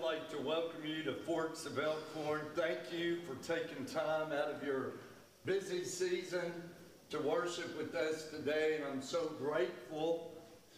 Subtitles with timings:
[0.00, 2.40] I'd like to welcome you to Forks of Elkhorn.
[2.54, 4.94] Thank you for taking time out of your
[5.44, 6.52] busy season
[7.10, 8.76] to worship with us today.
[8.76, 10.32] And I'm so grateful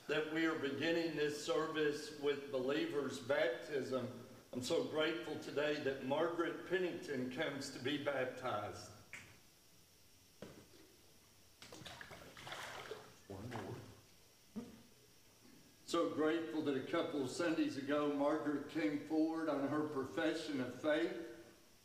[0.08, 4.08] that we are beginning this service with believers' baptism.
[4.52, 8.90] I'm so grateful today that Margaret Pennington comes to be baptized.
[13.28, 14.64] One more.
[15.86, 20.80] So grateful that a couple of Sundays ago, Margaret came forward on her profession of
[20.80, 21.14] faith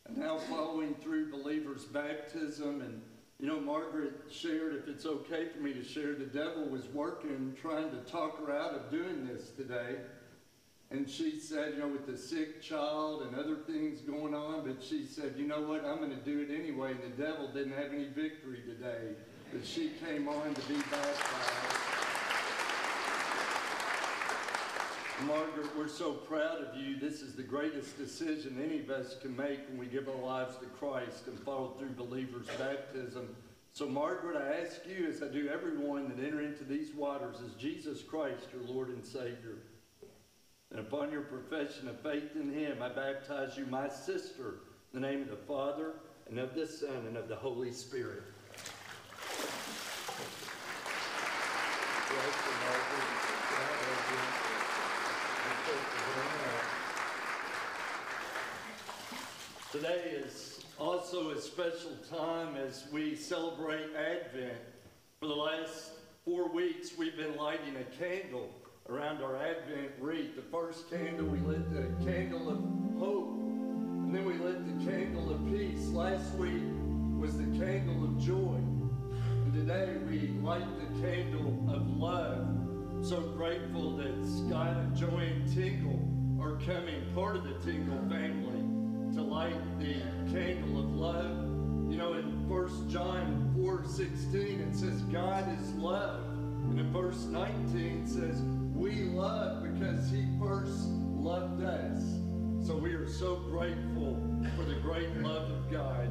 [0.07, 2.81] and now following through believers' baptism.
[2.81, 3.01] And,
[3.39, 7.55] you know, Margaret shared, if it's okay for me to share, the devil was working,
[7.59, 9.97] trying to talk her out of doing this today.
[10.89, 14.81] And she said, you know, with the sick child and other things going on, but
[14.81, 16.91] she said, you know what, I'm going to do it anyway.
[16.91, 19.15] And the devil didn't have any victory today.
[19.51, 21.96] But she came on to be baptized.
[25.25, 26.99] Margaret, we're so proud of you.
[26.99, 30.57] This is the greatest decision any of us can make when we give our lives
[30.57, 33.35] to Christ and follow through believers' baptism.
[33.73, 37.53] So, Margaret, I ask you, as I do everyone that enter into these waters, is
[37.53, 39.57] Jesus Christ your Lord and Savior.
[40.69, 44.59] And upon your profession of faith in Him, I baptize you, my sister,
[44.93, 45.93] in the name of the Father,
[46.29, 48.21] and of the Son, and of the Holy Spirit.
[52.07, 53.07] Bless you, Margaret.
[53.49, 54.47] God bless you.
[59.77, 64.57] Today is also a special time as we celebrate Advent.
[65.19, 65.91] For the last
[66.25, 68.49] four weeks, we've been lighting a candle
[68.89, 70.35] around our Advent wreath.
[70.35, 72.57] The first candle, we lit the candle of
[72.97, 75.89] hope, and then we lit the candle of peace.
[75.89, 76.63] Last week
[77.15, 82.47] was the candle of joy, and today we light the candle of love.
[83.03, 86.01] So grateful that Scott and Joanne Tingle
[86.41, 88.56] are coming, part of the Tingle family
[89.17, 89.95] to light the
[90.31, 91.91] candle of love.
[91.91, 96.23] You know, in 1 John 4 16, it says, God is love.
[96.69, 98.41] And in verse 19, it says,
[98.75, 102.03] We love because He first loved us.
[102.63, 104.21] So we are so grateful
[104.55, 106.09] for the great love of God.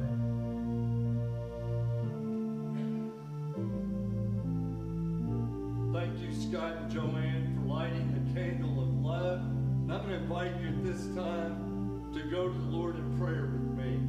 [5.93, 9.39] Thank you, Scott and Joanne, for lighting the candle of love.
[9.39, 11.66] And I'm going to invite you at this time
[12.13, 13.99] to go to the Lord in prayer with me.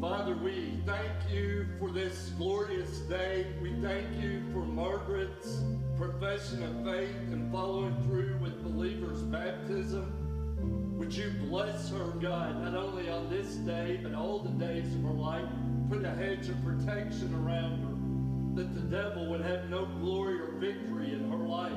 [0.00, 3.46] Father, we thank you for this glorious day.
[3.60, 5.62] We thank you for Margaret's
[5.96, 10.96] profession of faith and following through with believers' baptism.
[10.98, 15.02] Would you bless her, God, not only on this day, but all the days of
[15.02, 15.48] her life.
[15.90, 20.52] Put a hedge of protection around her, that the devil would have no glory or
[20.58, 21.72] victory in her life.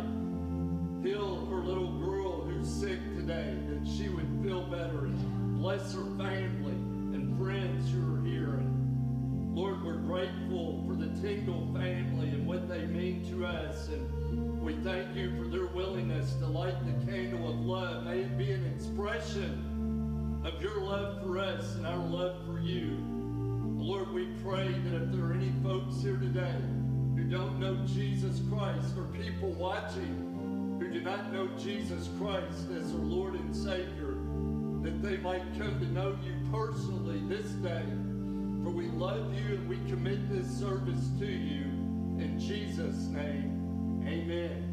[1.03, 2.22] Heal her little girl
[2.63, 5.05] who's sick today, that she would feel better.
[5.05, 6.73] And bless her family
[7.13, 8.55] and friends who are here.
[8.55, 13.89] And Lord, we're grateful for the Tingle family and what they mean to us.
[13.89, 18.05] And we thank you for their willingness to light the candle of love.
[18.05, 22.97] May it be an expression of your love for us and our love for you.
[23.75, 26.61] Lord, we pray that if there are any folks here today
[27.15, 30.22] who don't know Jesus Christ or people watching
[30.93, 34.15] do not know Jesus Christ as their Lord and Savior,
[34.83, 37.83] that they might come to know you personally this day.
[38.63, 41.63] For we love you and we commit this service to you.
[42.23, 44.69] In Jesus' name, amen.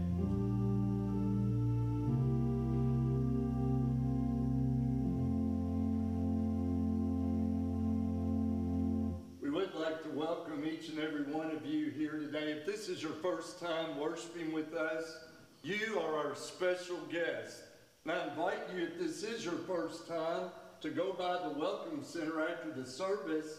[9.41, 12.53] We would like to welcome each and every one of you here today.
[12.53, 15.30] If this is your first time worshiping with us,
[15.63, 17.63] you are our special guest.
[18.05, 22.03] And I invite you, if this is your first time, to go by the Welcome
[22.03, 23.59] Center after the service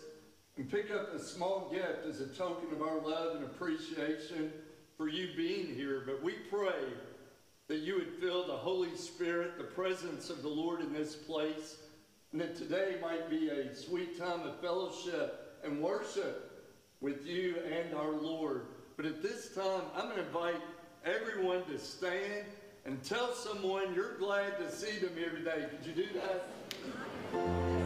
[0.58, 4.52] and pick up a small gift as a token of our love and appreciation
[4.98, 6.04] for you being here.
[6.06, 6.84] But we pray
[7.68, 11.78] that you would feel the Holy Spirit, the presence of the Lord in this place,
[12.32, 17.94] and that today might be a sweet time of fellowship and worship with you and
[17.94, 18.66] our Lord.
[18.98, 20.62] But at this time, I'm going to invite
[21.06, 22.46] everyone to stand
[22.86, 25.66] and tell someone you're glad to see them here today.
[25.70, 27.81] Could you do that?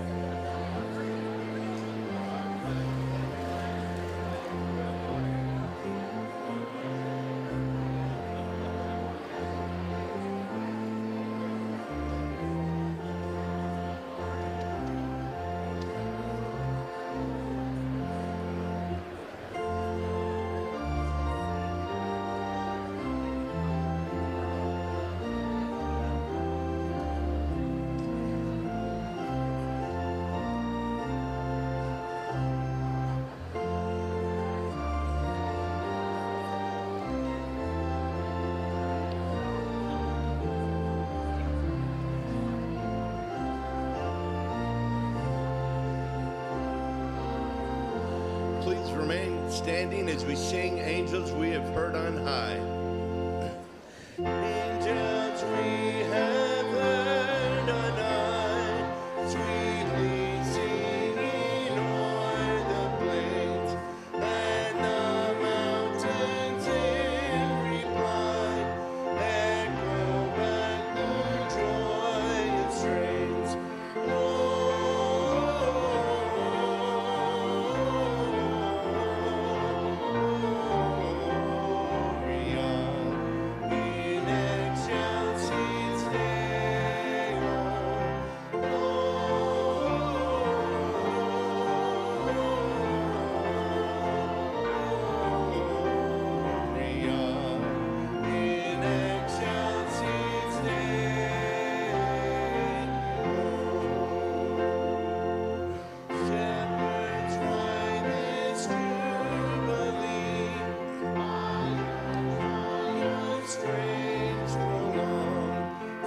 [49.65, 52.59] standing as we sing Angels We Have Heard on High.
[54.19, 55.24] Angels.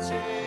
[0.01, 0.38] change.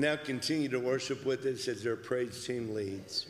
[0.00, 3.26] Now continue to worship with us as our praise team leads.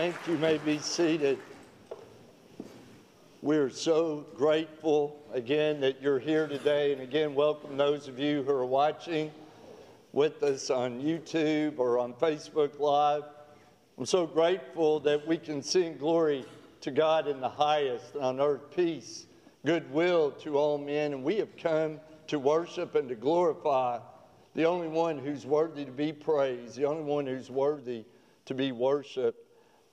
[0.00, 0.38] Thank you.
[0.38, 1.38] May be seated.
[3.42, 6.94] We're so grateful again that you're here today.
[6.94, 9.30] And again, welcome those of you who are watching
[10.14, 13.24] with us on YouTube or on Facebook Live.
[13.98, 16.46] I'm so grateful that we can sing glory
[16.80, 19.26] to God in the highest, and on earth peace,
[19.66, 21.12] goodwill to all men.
[21.12, 23.98] And we have come to worship and to glorify
[24.54, 28.06] the only one who's worthy to be praised, the only one who's worthy
[28.46, 29.49] to be worshiped.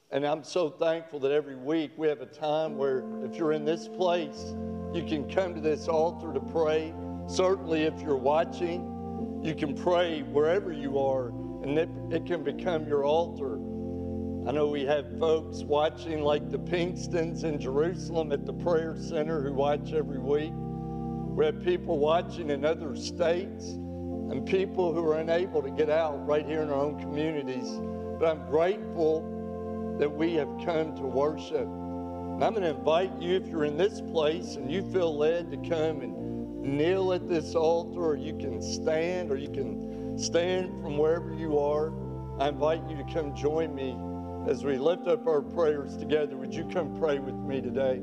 [0.10, 3.66] And I'm so thankful that every week we have a time where if you're in
[3.66, 4.56] this place,
[4.94, 6.94] you can come to this altar to pray.
[7.28, 11.28] Certainly, if you're watching, you can pray wherever you are,
[11.62, 13.56] and it, it can become your altar.
[14.48, 19.44] I know we have folks watching, like the Pinkstons in Jerusalem at the Prayer Center,
[19.44, 20.54] who watch every week.
[20.56, 26.26] We have people watching in other states and people who are unable to get out
[26.26, 27.68] right here in our own communities.
[28.18, 29.37] But I'm grateful
[30.00, 31.68] that we have come to worship.
[31.68, 35.50] And I'm going to invite you, if you're in this place and you feel led
[35.52, 40.82] to come and kneel at this altar, or you can stand, or you can stand
[40.82, 41.94] from wherever you are,
[42.40, 43.98] I invite you to come join me
[44.48, 46.38] as we lift up our prayers together.
[46.38, 48.02] Would you come pray with me today?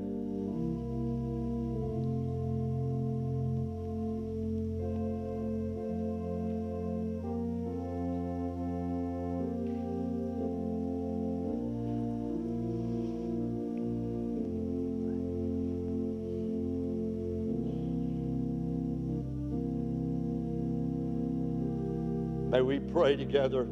[22.95, 23.65] Pray together.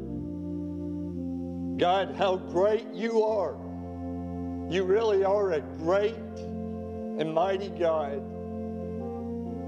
[1.78, 3.54] God, how great you are.
[4.68, 8.20] You really are a great and mighty God.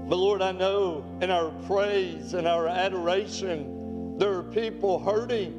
[0.09, 5.53] But Lord, I know in our praise and our adoration, there are people hurting.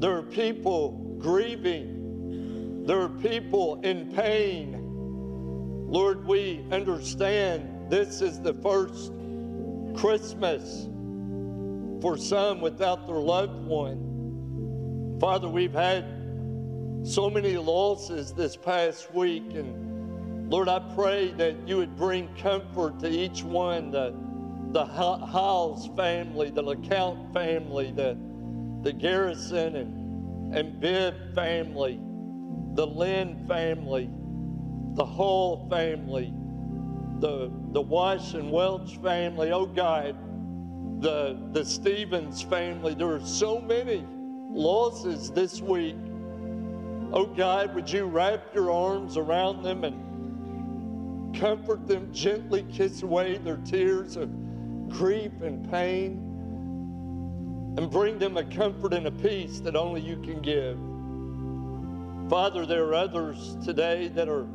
[0.00, 2.86] There are people grieving.
[2.86, 4.78] There are people in pain.
[5.90, 9.12] Lord, we understand this is the first
[9.94, 10.88] Christmas
[12.00, 15.18] for some without their loved one.
[15.20, 16.04] Father, we've had
[17.02, 22.98] so many losses this past week, and Lord, I pray that you would bring comfort
[23.00, 24.14] to each one the,
[24.72, 28.16] the Howes family, the LeCount family, the,
[28.82, 32.00] the Garrison and, and Bibb family,
[32.74, 34.10] the Lynn family,
[34.94, 36.32] the Hall family,
[37.20, 39.52] the, the Wash and Welch family.
[39.52, 40.16] Oh God,
[41.00, 42.94] the, the Stevens family.
[42.94, 44.06] There are so many
[44.50, 45.96] losses this week.
[47.12, 53.38] Oh God, would you wrap your arms around them and comfort them, gently kiss away
[53.38, 54.30] their tears of
[54.90, 56.26] grief and pain,
[57.78, 60.76] and bring them a comfort and a peace that only you can give.
[62.28, 64.46] Father, there are others today that are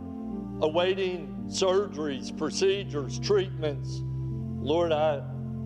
[0.61, 4.01] awaiting surgeries, procedures, treatments.
[4.61, 5.21] Lord, I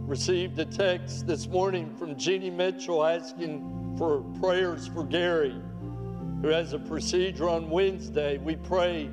[0.10, 5.62] received a text this morning from Jeannie Mitchell asking for prayers for Gary,
[6.41, 8.39] who has a procedure on Wednesday.
[8.39, 9.08] We pray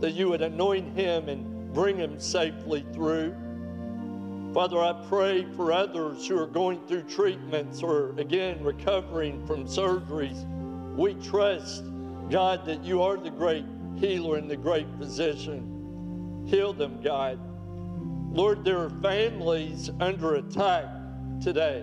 [0.00, 3.34] that you would anoint him and bring him safely through.
[4.52, 10.44] Father, I pray for others who are going through treatments or again recovering from surgeries.
[10.96, 11.82] We trust,
[12.28, 13.64] God, that you are the great
[13.96, 16.44] healer and the great physician.
[16.46, 17.38] Heal them, God.
[18.34, 20.86] Lord, there are families under attack
[21.40, 21.82] today.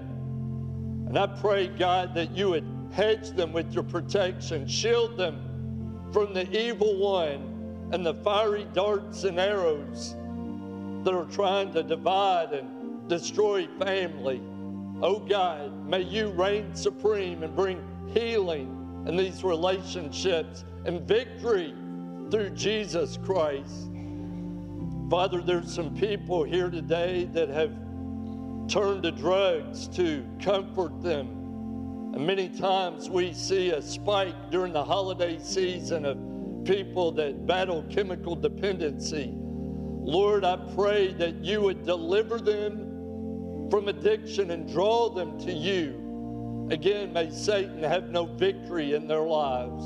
[1.07, 6.33] And I pray, God, that you would hedge them with your protection, shield them from
[6.33, 10.15] the evil one and the fiery darts and arrows
[11.05, 14.41] that are trying to divide and destroy family.
[15.01, 17.81] Oh God, may you reign supreme and bring
[18.13, 21.73] healing in these relationships and victory
[22.29, 23.90] through Jesus Christ.
[25.11, 27.73] Father, there's some people here today that have
[28.69, 31.27] turned to drugs to comfort them.
[32.15, 37.83] And many times we see a spike during the holiday season of people that battle
[37.89, 39.33] chemical dependency.
[39.35, 46.69] Lord, I pray that you would deliver them from addiction and draw them to you.
[46.71, 49.83] Again, may Satan have no victory in their lives.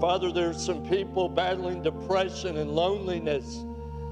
[0.00, 3.66] Father, there's some people battling depression and loneliness.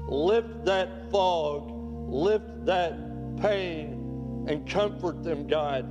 [0.07, 1.71] Lift that fog,
[2.07, 2.93] lift that
[3.37, 5.87] pain, and comfort them, God.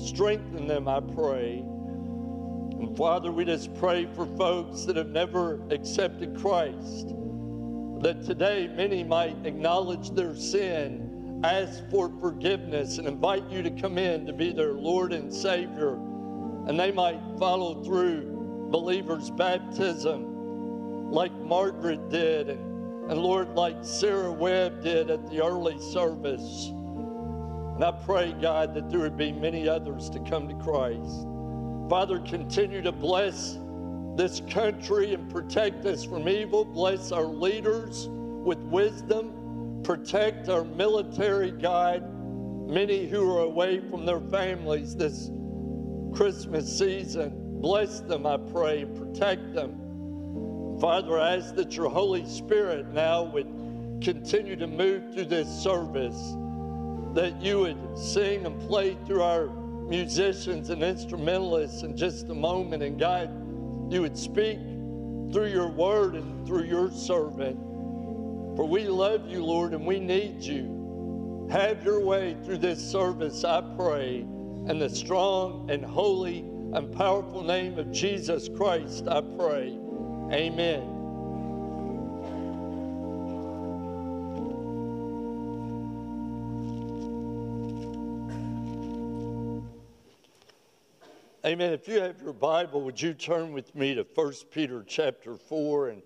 [0.00, 1.58] Strengthen them, I pray.
[1.58, 7.08] And Father, we just pray for folks that have never accepted Christ,
[8.00, 13.98] that today many might acknowledge their sin, ask for forgiveness, and invite you to come
[13.98, 15.98] in to be their Lord and Savior
[16.68, 22.67] and they might follow through believers' baptism like Margaret did, and,
[23.08, 26.68] and Lord, like Sarah Webb did at the early service.
[27.74, 31.26] And I pray, God, that there would be many others to come to Christ.
[31.88, 33.58] Father, continue to bless
[34.16, 36.64] this country and protect us from evil.
[36.64, 39.80] Bless our leaders with wisdom.
[39.84, 42.02] Protect our military, God.
[42.68, 45.30] Many who are away from their families this
[46.12, 47.60] Christmas season.
[47.60, 49.87] Bless them, I pray, and protect them.
[50.80, 53.46] Father, I ask that your Holy Spirit now would
[54.00, 56.36] continue to move through this service,
[57.14, 59.48] that you would sing and play through our
[59.88, 63.28] musicians and instrumentalists in just a moment, and God,
[63.92, 64.58] you would speak
[65.32, 67.58] through your word and through your servant.
[68.56, 71.48] For we love you, Lord, and we need you.
[71.50, 76.40] Have your way through this service, I pray, in the strong and holy
[76.72, 79.78] and powerful name of Jesus Christ, I pray.
[80.30, 80.82] Amen.
[91.46, 91.72] Amen.
[91.72, 95.88] If you have your Bible, would you turn with me to 1 Peter chapter 4
[95.88, 96.02] and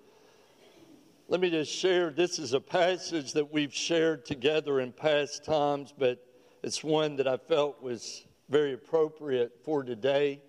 [1.26, 5.92] let me just share this is a passage that we've shared together in past times,
[5.98, 6.24] but
[6.62, 10.40] it's one that I felt was very appropriate for today.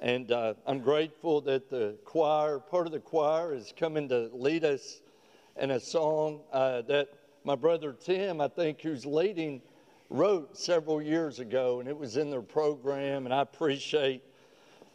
[0.00, 4.64] And uh, I'm grateful that the choir, part of the choir, is coming to lead
[4.64, 5.02] us
[5.60, 7.10] in a song uh, that
[7.44, 9.60] my brother Tim, I think, who's leading,
[10.08, 13.26] wrote several years ago, and it was in their program.
[13.26, 14.22] And I appreciate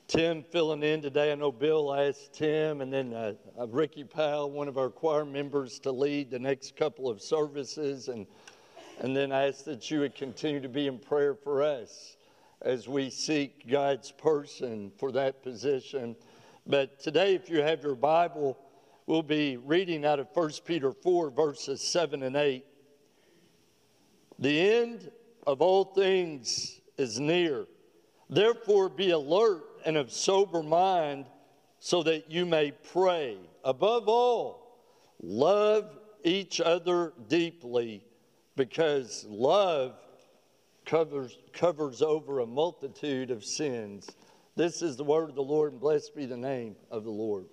[0.07, 1.31] Tim filling in today.
[1.31, 5.23] I know Bill asked Tim, and then uh, uh, Ricky Powell, one of our choir
[5.23, 8.25] members, to lead the next couple of services, and
[9.01, 12.15] and then I ask that you would continue to be in prayer for us
[12.61, 16.15] as we seek God's person for that position.
[16.65, 18.57] But today, if you have your Bible,
[19.05, 22.65] we'll be reading out of 1 Peter 4, verses 7 and 8.
[24.39, 25.11] The end
[25.45, 27.67] of all things is near.
[28.29, 31.25] Therefore, be alert and of sober mind
[31.79, 33.37] so that you may pray.
[33.63, 34.79] Above all,
[35.21, 38.03] love each other deeply
[38.55, 39.93] because love
[40.85, 44.09] covers, covers over a multitude of sins.
[44.55, 47.45] This is the word of the Lord, and blessed be the name of the Lord.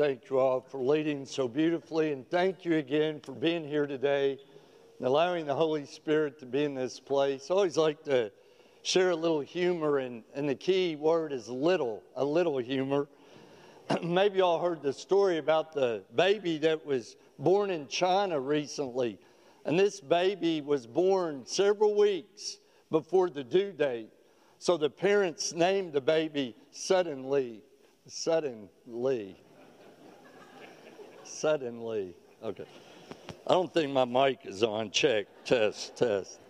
[0.00, 2.10] Thank you all for leading so beautifully.
[2.10, 4.38] And thank you again for being here today
[4.96, 7.50] and allowing the Holy Spirit to be in this place.
[7.50, 8.32] I always like to
[8.80, 13.08] share a little humor, and, and the key word is little, a little humor.
[14.02, 19.18] Maybe y'all heard the story about the baby that was born in China recently.
[19.66, 22.56] And this baby was born several weeks
[22.90, 24.08] before the due date.
[24.60, 27.60] So the parents named the baby Suddenly.
[28.06, 29.36] Suddenly.
[31.30, 32.14] Suddenly.
[32.42, 32.66] Okay.
[33.46, 34.90] I don't think my mic is on.
[34.90, 35.26] Check.
[35.44, 35.96] Test.
[35.96, 36.40] Test.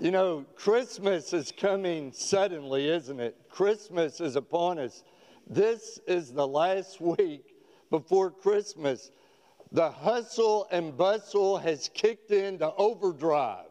[0.00, 3.36] You know, Christmas is coming suddenly, isn't it?
[3.48, 5.02] Christmas is upon us.
[5.48, 7.56] This is the last week
[7.90, 9.10] before Christmas.
[9.72, 13.66] The hustle and bustle has kicked into overdrive.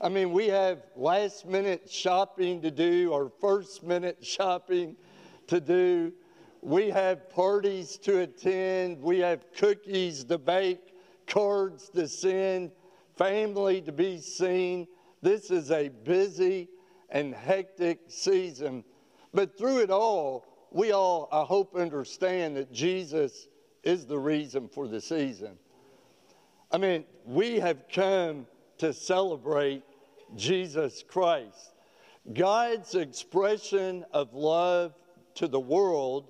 [0.00, 4.96] I mean, we have last minute shopping to do, or first minute shopping
[5.46, 6.12] to do.
[6.62, 9.02] We have parties to attend.
[9.02, 10.94] We have cookies to bake,
[11.26, 12.70] cards to send,
[13.16, 14.86] family to be seen.
[15.22, 16.68] This is a busy
[17.10, 18.84] and hectic season.
[19.34, 23.48] But through it all, we all, I hope, understand that Jesus
[23.82, 25.58] is the reason for the season.
[26.70, 28.46] I mean, we have come
[28.78, 29.82] to celebrate
[30.36, 31.74] Jesus Christ.
[32.32, 34.94] God's expression of love
[35.34, 36.28] to the world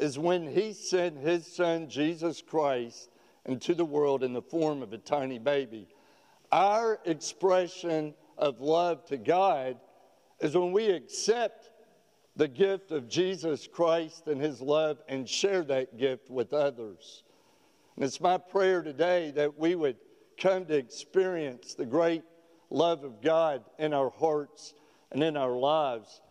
[0.00, 3.10] is when He sent His Son, Jesus Christ,
[3.44, 5.88] into the world in the form of a tiny baby.
[6.50, 9.78] Our expression of love to God
[10.40, 11.70] is when we accept
[12.36, 17.22] the gift of Jesus Christ and His love and share that gift with others.
[17.96, 19.96] And it's my prayer today that we would
[20.38, 22.22] come to experience the great
[22.70, 24.74] love of God in our hearts
[25.12, 26.22] and in our lives.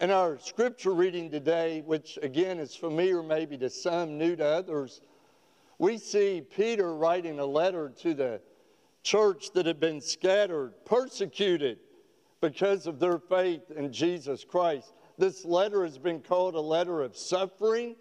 [0.00, 5.00] And our scripture reading today, which again is familiar maybe to some, new to others,
[5.78, 8.40] we see Peter writing a letter to the
[9.02, 11.78] church that had been scattered, persecuted
[12.40, 14.92] because of their faith in Jesus Christ.
[15.18, 17.96] This letter has been called a letter of suffering,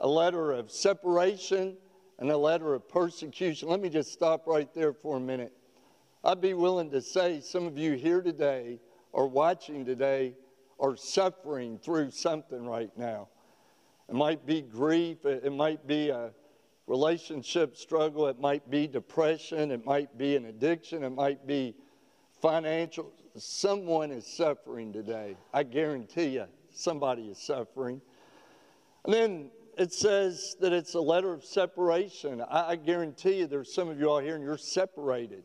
[0.00, 1.78] a letter of separation,
[2.18, 3.70] and a letter of persecution.
[3.70, 5.54] Let me just stop right there for a minute.
[6.22, 8.80] I'd be willing to say some of you here today
[9.12, 10.34] or watching today
[10.78, 13.28] are suffering through something right now.
[14.08, 16.30] It might be grief, it might be a
[16.86, 21.74] relationship struggle, it might be depression, it might be an addiction, it might be
[22.40, 23.12] financial.
[23.36, 25.36] Someone is suffering today.
[25.52, 28.00] I guarantee you, somebody is suffering.
[29.04, 32.40] And then it says that it's a letter of separation.
[32.40, 35.44] I, I guarantee you, there's some of you all here and you're separated.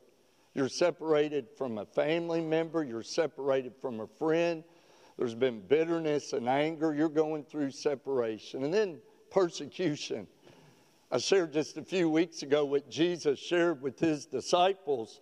[0.54, 4.64] You're separated from a family member, you're separated from a friend.
[5.22, 6.96] There's been bitterness and anger.
[6.96, 8.64] You're going through separation.
[8.64, 8.98] And then
[9.30, 10.26] persecution.
[11.12, 15.22] I shared just a few weeks ago what Jesus shared with his disciples.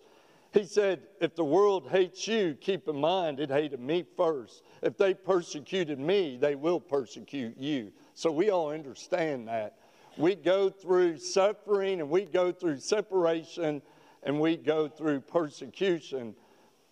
[0.54, 4.62] He said, If the world hates you, keep in mind it hated me first.
[4.80, 7.92] If they persecuted me, they will persecute you.
[8.14, 9.80] So we all understand that.
[10.16, 13.82] We go through suffering and we go through separation
[14.22, 16.34] and we go through persecution.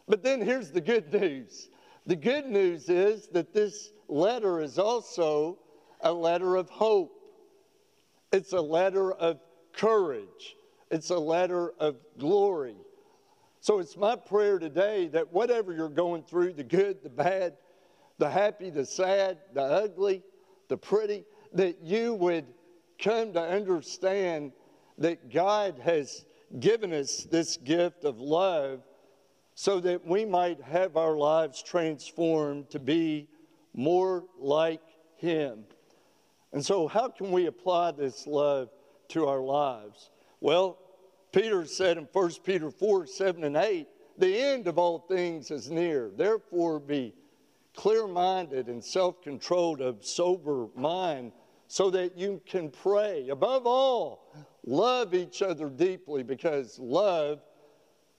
[0.07, 1.71] But then here's the good news
[2.09, 5.59] the good news is that this letter is also
[6.01, 7.13] a letter of hope,
[8.33, 9.39] it's a letter of
[9.75, 10.57] courage,
[10.91, 12.77] it's a letter of glory.
[13.61, 17.59] So it's my prayer today that whatever you're going through the good, the bad,
[18.17, 20.23] the happy, the sad, the ugly,
[20.69, 22.47] the pretty that you would
[22.99, 24.53] come to understand
[24.97, 26.25] that God has
[26.59, 28.81] given us this gift of love
[29.61, 33.27] so that we might have our lives transformed to be
[33.75, 34.85] more like
[35.17, 35.65] Him.
[36.53, 38.69] And so, how can we apply this love
[39.09, 40.11] to our lives?
[40.41, 40.79] Well,
[41.33, 45.69] Peter said in 1 Peter 4 7 and 8, the end of all things is
[45.69, 46.13] near.
[46.17, 47.13] Therefore, be
[47.75, 51.33] clear minded and self controlled, of sober mind,
[51.67, 53.29] so that you can pray.
[53.29, 54.31] Above all,
[54.69, 57.41] Love each other deeply because love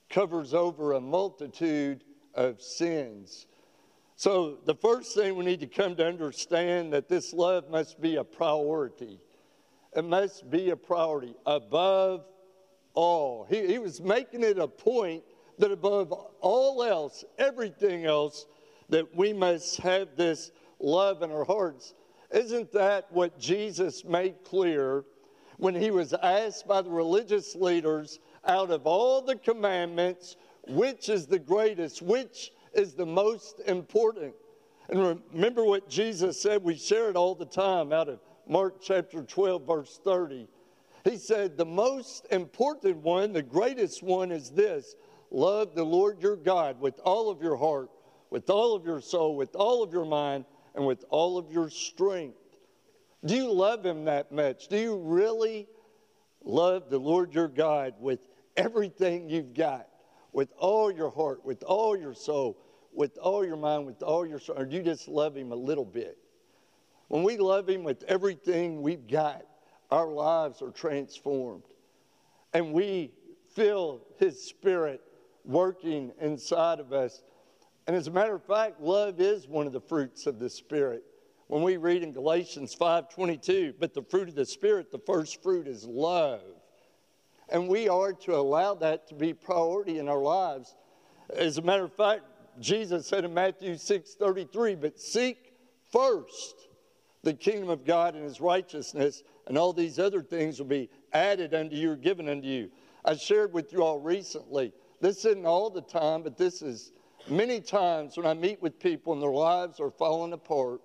[0.10, 2.04] covers over a multitude
[2.34, 3.48] of sins.
[4.16, 8.18] So, the first thing we need to come to understand that this love must be
[8.18, 9.20] a priority.
[9.96, 12.26] It must be a priority above
[12.94, 13.46] all.
[13.50, 15.24] He, he was making it a point
[15.58, 18.46] that above all else, everything else,
[18.90, 21.94] that we must have this love in our hearts.
[22.32, 25.06] Isn't that what Jesus made clear
[25.58, 30.36] when he was asked by the religious leaders, out of all the commandments,
[30.68, 34.34] which is the greatest, which is the most important?
[34.90, 39.24] And remember what Jesus said, we share it all the time out of Mark chapter
[39.24, 40.48] 12, verse 30.
[41.04, 44.96] He said, The most important one, the greatest one is this
[45.32, 47.90] love the Lord your God with all of your heart,
[48.32, 51.70] with all of your soul, with all of your mind, and with all of your
[51.70, 52.38] strength.
[53.26, 54.68] Do you love him that much?
[54.70, 55.68] Do you really
[56.44, 58.20] love the Lord your God with
[58.58, 59.88] everything you've got,
[60.32, 62.58] with all your heart, with all your soul,
[62.94, 64.58] with all your mind, with all your soul?
[64.58, 66.18] Or you just love him a little bit?
[67.08, 69.44] When we love him with everything we've got,
[69.92, 71.64] our lives are transformed.
[72.54, 73.14] And we
[73.56, 75.02] feel his spirit
[75.44, 77.24] working inside of us.
[77.88, 81.04] And as a matter of fact, love is one of the fruits of the spirit.
[81.50, 85.68] When we read in Galatians 5:22, but the fruit of the spirit, the first fruit
[85.68, 86.44] is love.
[87.50, 90.76] And we are to allow that to be priority in our lives.
[91.32, 92.22] As a matter of fact,
[92.60, 95.56] Jesus said in Matthew 6:33, but seek
[95.92, 96.68] first
[97.24, 101.56] the kingdom of God and his righteousness, and all these other things will be added
[101.56, 102.70] unto you or given unto you.
[103.04, 104.72] I shared with you all recently.
[105.02, 106.92] This isn't all the time, but this is
[107.28, 110.82] many times when I meet with people and their lives are falling apart,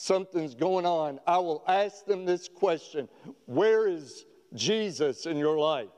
[0.00, 3.08] something's going on, I will ask them this question
[3.46, 4.24] Where is
[4.54, 5.88] Jesus in your life?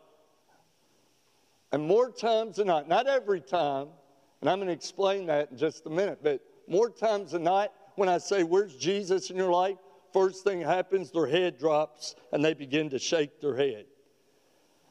[1.71, 3.89] And more times than not, not every time,
[4.41, 7.73] and I'm going to explain that in just a minute, but more times than not,
[7.95, 9.77] when I say, Where's Jesus in your life?
[10.13, 13.87] First thing happens, their head drops and they begin to shake their head.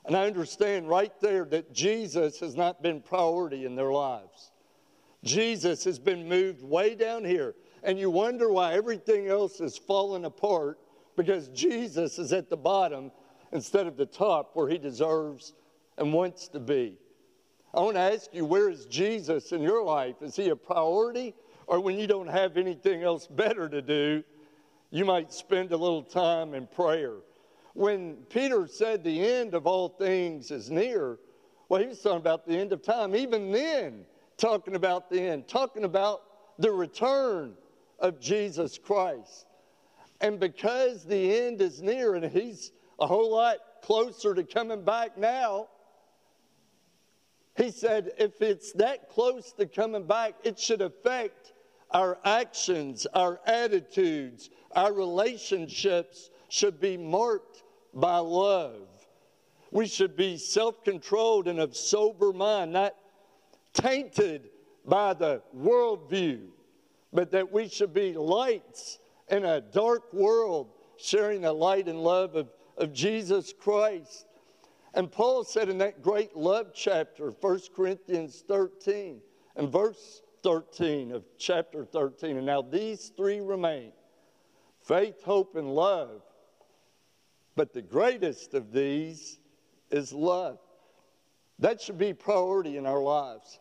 [0.06, 4.52] And I understand right there that Jesus has not been priority in their lives.
[5.24, 7.54] Jesus has been moved way down here.
[7.84, 10.80] And you wonder why everything else is falling apart
[11.16, 13.12] because Jesus is at the bottom
[13.52, 15.54] instead of the top where he deserves
[15.98, 16.98] and wants to be.
[17.74, 20.16] I want to ask you, where is Jesus in your life?
[20.22, 21.34] Is he a priority?
[21.68, 24.24] Or when you don't have anything else better to do,
[24.90, 27.16] you might spend a little time in prayer.
[27.74, 31.18] When Peter said the end of all things is near,
[31.70, 33.16] well, he was talking about the end of time.
[33.16, 34.06] Even then,
[34.36, 36.24] talking about the end, talking about
[36.60, 37.54] the return
[38.02, 39.46] of Jesus Christ.
[40.20, 45.18] And because the end is near and he's a whole lot closer to coming back
[45.18, 45.68] now,
[47.56, 51.54] he said, if it's that close to coming back, it should affect
[51.92, 58.88] our actions, our attitudes, our relationships should be marked by love.
[59.72, 62.96] We should be self controlled and of sober mind, not
[63.74, 64.50] tainted
[64.86, 66.48] by the worldview,
[67.14, 69.00] but that we should be lights
[69.30, 74.26] in a dark world, sharing the light and love of, of Jesus Christ.
[74.94, 79.22] And Paul said in that great love chapter, 1 Corinthians 13,
[79.56, 83.92] and verse 13 of chapter 13, and now these three remain
[84.84, 86.22] faith, hope, and love.
[87.56, 89.40] But the greatest of these
[89.92, 90.58] is love.
[91.60, 93.60] That should be priority in our lives.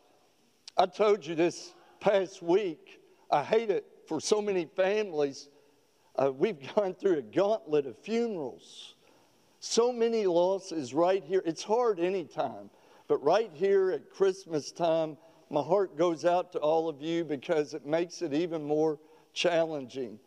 [0.77, 3.00] I told you this past week,
[3.31, 5.49] I hate it for so many families.
[6.17, 8.95] Uh, we've gone through a gauntlet of funerals.
[9.61, 11.43] So many losses right here.
[11.45, 12.71] It's hard anytime,
[13.09, 15.17] but right here at Christmas time,
[15.51, 18.99] my heart goes out to all of you because it makes it even more
[19.33, 20.19] challenging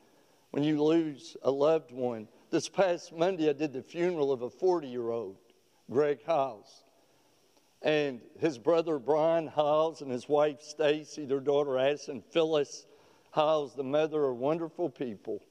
[0.51, 2.27] when you lose a loved one.
[2.51, 5.37] This past Monday, I did the funeral of a 40 year old,
[5.89, 6.83] Greg Hiles.
[7.81, 12.85] And his brother Brian Hiles and his wife Stacy, their daughter Addison Phyllis
[13.33, 15.41] Hiles, the mother, are wonderful people.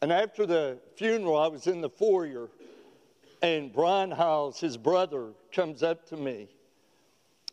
[0.00, 2.48] And after the funeral, I was in the foyer,
[3.40, 6.48] and Brian Hiles, his brother, comes up to me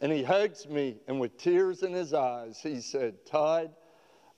[0.01, 3.71] and he hugs me, and with tears in his eyes, he said, Todd,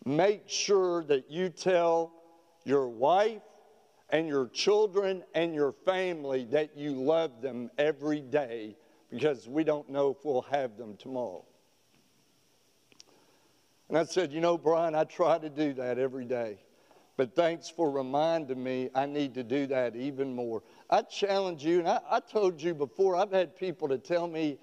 [0.05, 2.11] make sure that you tell
[2.63, 3.43] your wife
[4.09, 8.75] and your children and your family that you love them every day
[9.11, 11.45] because we don't know if we'll have them tomorrow.
[13.91, 16.59] And I said, You know, Brian, I try to do that every day.
[17.17, 20.63] But thanks for reminding me I need to do that even more.
[20.89, 24.57] I challenge you, and I, I told you before, I've had people to tell me,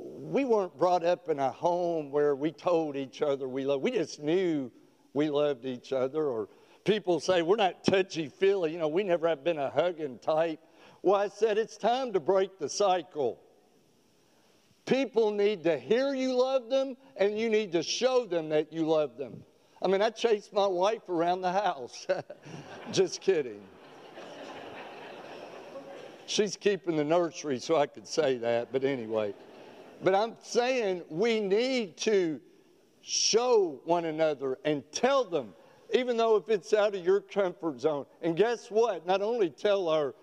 [0.00, 3.82] we weren't brought up in a home where we told each other we love.
[3.82, 4.72] We just knew
[5.12, 6.24] we loved each other.
[6.24, 6.48] Or
[6.84, 8.72] people say we're not touchy feely.
[8.72, 10.60] You know, we never have been a hugging type.
[11.02, 13.38] Well, I said it's time to break the cycle.
[14.86, 18.86] People need to hear you love them, and you need to show them that you
[18.86, 19.42] love them.
[19.82, 22.06] I mean, I chased my wife around the house.
[22.92, 23.60] Just kidding.
[26.26, 29.34] She's keeping the nursery, so I could say that, but anyway.
[30.02, 32.40] But I'm saying we need to
[33.02, 35.52] show one another and tell them
[35.92, 38.06] even though if it's out of your comfort zone.
[38.22, 39.06] And guess what?
[39.06, 40.14] Not only tell our,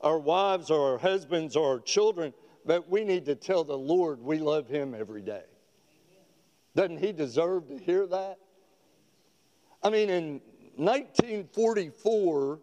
[0.00, 2.32] our wives or our husbands or our children,
[2.64, 5.44] but we need to tell the Lord we love Him every day.
[6.76, 8.38] Doesn't He deserve to hear that?
[9.82, 10.40] I mean, in
[10.76, 12.60] 1944,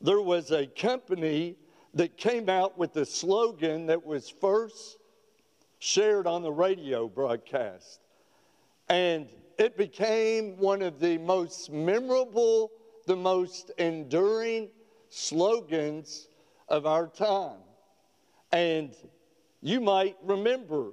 [0.00, 1.56] there was a company
[1.94, 4.98] that came out with a slogan that was first
[5.78, 8.00] shared on the radio broadcast.
[8.88, 9.28] And
[9.58, 12.70] it became one of the most memorable,
[13.06, 14.68] the most enduring
[15.08, 16.28] slogans
[16.68, 17.58] of our time.
[18.52, 18.94] And
[19.60, 20.92] you might remember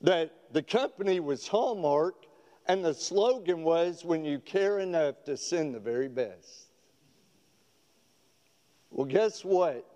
[0.00, 2.26] that the company was Hallmark,
[2.66, 6.66] and the slogan was when you care enough to send the very best.
[8.90, 9.86] Well, guess what?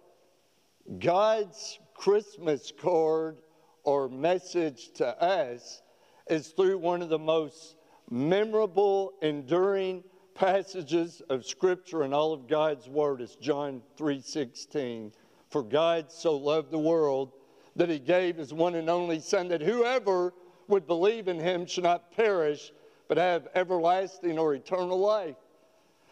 [0.99, 3.39] God's Christmas card
[3.85, 5.83] or message to us
[6.29, 7.77] is through one of the most
[8.11, 10.05] memorable, enduring
[10.35, 13.21] passages of Scripture in all of God's Word.
[13.21, 15.13] is John 3:16.
[15.49, 17.33] For God so loved the world
[17.81, 20.35] that he gave his one and only Son, that whoever
[20.69, 22.73] would believe in him should not perish,
[23.09, 25.37] but have everlasting or eternal life.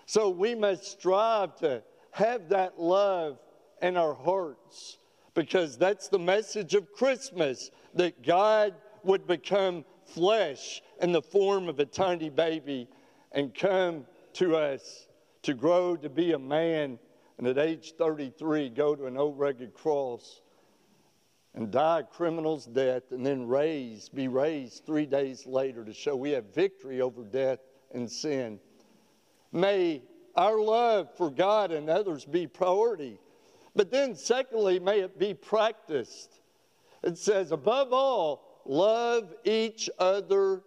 [0.07, 3.39] So we must strive to have that love
[3.83, 4.97] in our hearts
[5.35, 11.79] because that's the message of Christmas that God would become flesh in the form of
[11.81, 12.89] a tiny baby
[13.33, 15.07] and come to us
[15.43, 16.99] to grow to be a man
[17.37, 20.41] and at age 33 go to an old rugged cross
[21.55, 26.15] and die a criminal's death and then raise be raised three days later to show
[26.15, 27.59] we have victory over death
[27.93, 28.59] and sin
[29.53, 30.03] may
[30.37, 33.19] our love for god and others be priority
[33.75, 36.41] but then secondly may it be practiced
[37.03, 40.63] it says above all love each other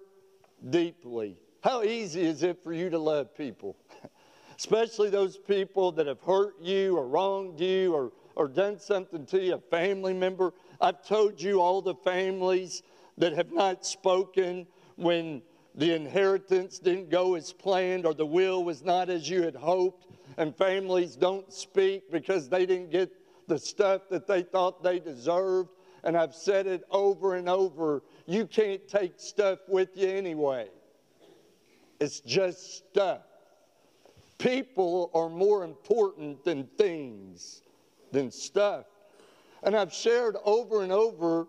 [0.69, 1.37] deeply.
[1.63, 3.77] How easy is it for you to love people?
[4.57, 9.39] Especially those people that have hurt you or wronged you or, or done something to
[9.39, 10.53] you, a family member.
[10.81, 12.81] I've told you all the families
[13.17, 14.65] that have not spoken
[14.95, 15.43] when
[15.75, 20.07] the inheritance didn't go as planned or the will was not as you had hoped.
[20.37, 23.11] And families don't speak because they didn't get
[23.47, 25.69] the stuff that they thought they deserved.
[26.03, 30.67] And I've said it over and over you can't take stuff with you anyway.
[31.99, 33.21] It's just stuff.
[34.39, 37.61] People are more important than things,
[38.11, 38.85] than stuff.
[39.63, 41.47] And I've shared over and over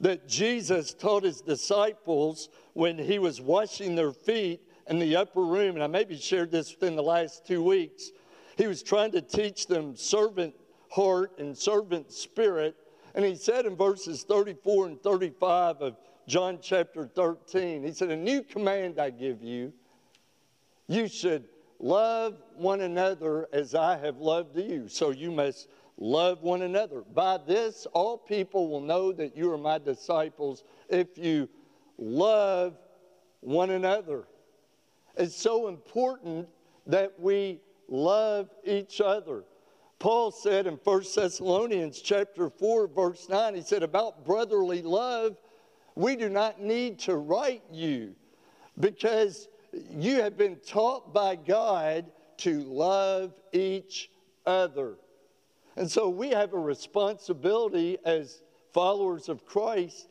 [0.00, 5.74] that Jesus taught his disciples when he was washing their feet in the upper room,
[5.74, 8.10] and I maybe shared this within the last two weeks.
[8.56, 10.54] He was trying to teach them servant
[10.90, 12.76] heart and servant spirit.
[13.14, 15.96] And he said in verses 34 and 35 of
[16.26, 17.82] John chapter 13.
[17.82, 19.72] He said, A new command I give you.
[20.86, 21.44] You should
[21.78, 24.88] love one another as I have loved you.
[24.88, 27.02] So you must love one another.
[27.14, 31.48] By this, all people will know that you are my disciples if you
[31.98, 32.76] love
[33.40, 34.24] one another.
[35.16, 36.48] It's so important
[36.86, 39.44] that we love each other.
[39.98, 45.36] Paul said in 1 Thessalonians chapter 4 verse 9 he said about brotherly love
[45.96, 48.14] we do not need to write you
[48.78, 49.48] because
[49.90, 52.06] you have been taught by God
[52.38, 54.08] to love each
[54.46, 54.94] other.
[55.78, 60.08] And so we have a responsibility as followers of Christ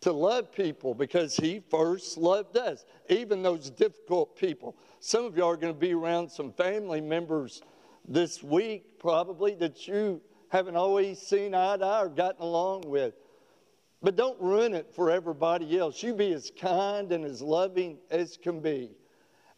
[0.00, 4.78] to love people because He first loved us, even those difficult people.
[4.98, 7.60] Some of y'all are going to be around some family members
[8.08, 13.12] this week, probably, that you haven't always seen eye to eye or gotten along with.
[14.02, 16.02] But don't ruin it for everybody else.
[16.02, 18.92] You be as kind and as loving as can be.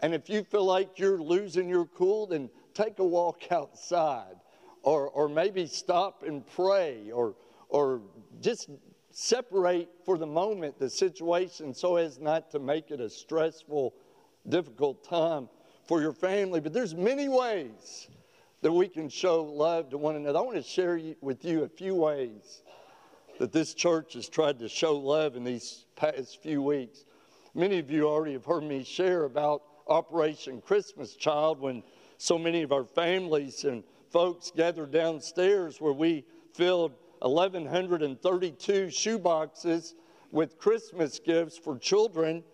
[0.01, 4.35] And if you feel like you're losing your cool, then take a walk outside
[4.83, 7.35] or, or maybe stop and pray or,
[7.69, 8.01] or
[8.41, 8.69] just
[9.11, 13.95] separate for the moment the situation so as not to make it a stressful,
[14.49, 15.49] difficult time
[15.85, 16.61] for your family.
[16.61, 18.09] But there's many ways
[18.63, 20.39] that we can show love to one another.
[20.39, 22.63] I want to share with you a few ways
[23.39, 27.05] that this church has tried to show love in these past few weeks.
[27.55, 31.83] Many of you already have heard me share about Operation Christmas Child when
[32.19, 33.83] so many of our families and
[34.13, 39.95] folks gathered downstairs where we filled 1,132 shoeboxes
[40.31, 42.45] with Christmas gifts for children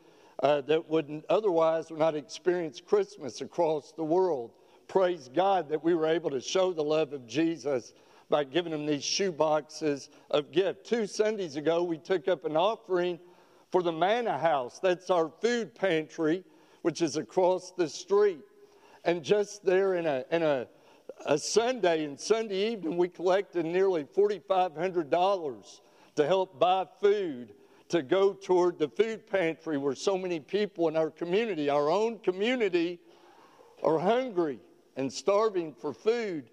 [0.43, 4.53] uh, that wouldn't otherwise would not experience Christmas across the world.
[4.87, 7.93] Praise God that we were able to show the love of Jesus
[8.31, 10.87] by giving them these shoe boxes of gift.
[10.87, 13.19] Two Sundays ago, we took up an offering
[13.73, 14.79] for the Manna House.
[14.79, 16.45] That's our food pantry,
[16.83, 18.41] which is across the street.
[19.05, 20.69] And just there in a, in a,
[21.27, 25.81] a Sunday and Sunday evening, we collected nearly $4,500
[26.17, 27.55] to help buy food
[27.89, 32.19] to go toward the food pantry where so many people in our community, our own
[32.19, 33.01] community,
[33.83, 34.61] are hungry
[34.97, 36.51] and starving for food.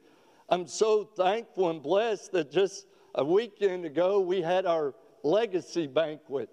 [0.50, 4.94] I'm so thankful and blessed that just a weekend ago we had our
[5.24, 6.50] legacy banquet.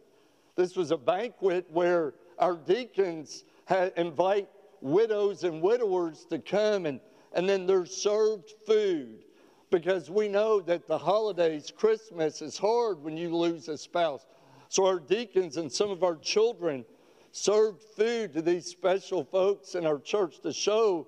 [0.56, 4.48] This was a banquet where our deacons had, invite
[4.80, 7.00] widows and widowers to come and,
[7.34, 9.24] and then they're served food
[9.70, 14.26] because we know that the holidays, Christmas, is hard when you lose a spouse.
[14.68, 16.84] So our deacons and some of our children
[17.32, 21.06] served food to these special folks in our church to show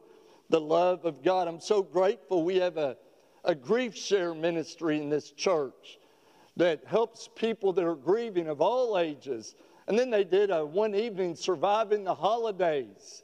[0.48, 1.46] the love of God.
[1.46, 2.96] I'm so grateful we have a,
[3.44, 5.98] a grief share ministry in this church
[6.56, 9.54] that helps people that are grieving of all ages.
[9.88, 13.23] And then they did a one evening surviving the holidays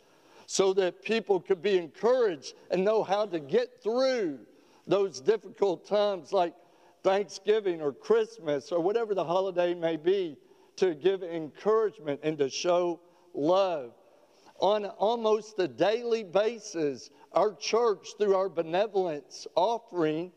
[0.50, 4.36] so that people could be encouraged and know how to get through
[4.84, 6.52] those difficult times like
[7.04, 10.36] Thanksgiving or Christmas or whatever the holiday may be
[10.74, 12.98] to give encouragement and to show
[13.32, 13.92] love.
[14.58, 20.32] On almost a daily basis, our church, through our benevolence offering,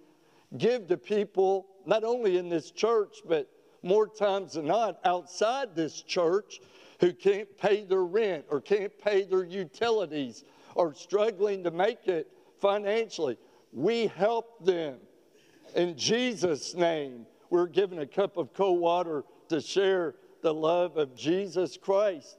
[0.59, 3.49] give to people not only in this church, but
[3.81, 6.59] more times than not outside this church
[6.99, 10.43] who can't pay their rent or can't pay their utilities
[10.75, 13.37] or struggling to make it financially.
[13.71, 14.97] We help them.
[15.75, 21.15] In Jesus' name, we're given a cup of cold water to share the love of
[21.15, 22.37] Jesus Christ.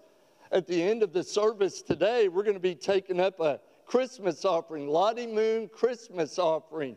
[0.52, 4.44] At the end of the service today, we're going to be taking up a Christmas
[4.44, 6.96] offering, Lottie Moon Christmas offering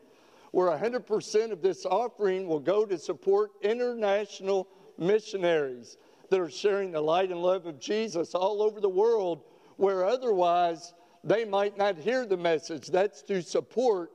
[0.51, 5.97] where 100% of this offering will go to support international missionaries
[6.29, 9.43] that are sharing the light and love of Jesus all over the world,
[9.77, 12.87] where otherwise they might not hear the message.
[12.87, 14.11] That's to support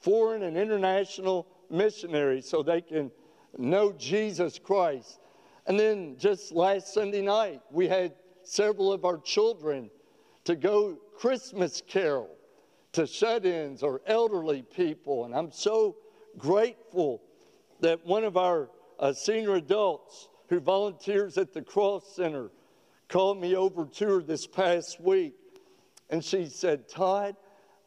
[0.00, 3.10] foreign and international missionaries so they can
[3.58, 5.20] know Jesus Christ.
[5.66, 9.90] And then just last Sunday night, we had several of our children
[10.44, 12.36] to go Christmas carol
[12.92, 15.24] to shut ins or elderly people.
[15.24, 15.96] And I'm so
[16.38, 17.22] grateful
[17.80, 22.50] that one of our uh, senior adults who volunteers at the Cross Center
[23.08, 25.34] called me over to her this past week.
[26.10, 27.36] And she said, Todd,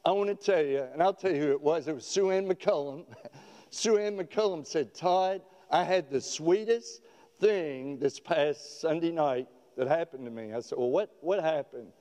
[0.06, 1.90] I want to tell you, and I'll tell you who it was.
[1.90, 3.06] It was Sue Ann McCullum.
[3.70, 7.02] Sue Ann McCullum said, Todd, I had the sweetest
[7.40, 10.54] thing this past Sunday night that happened to me.
[10.54, 11.92] I said, Well, what, what happened?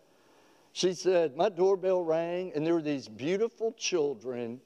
[0.72, 4.60] She said, My doorbell rang, and there were these beautiful children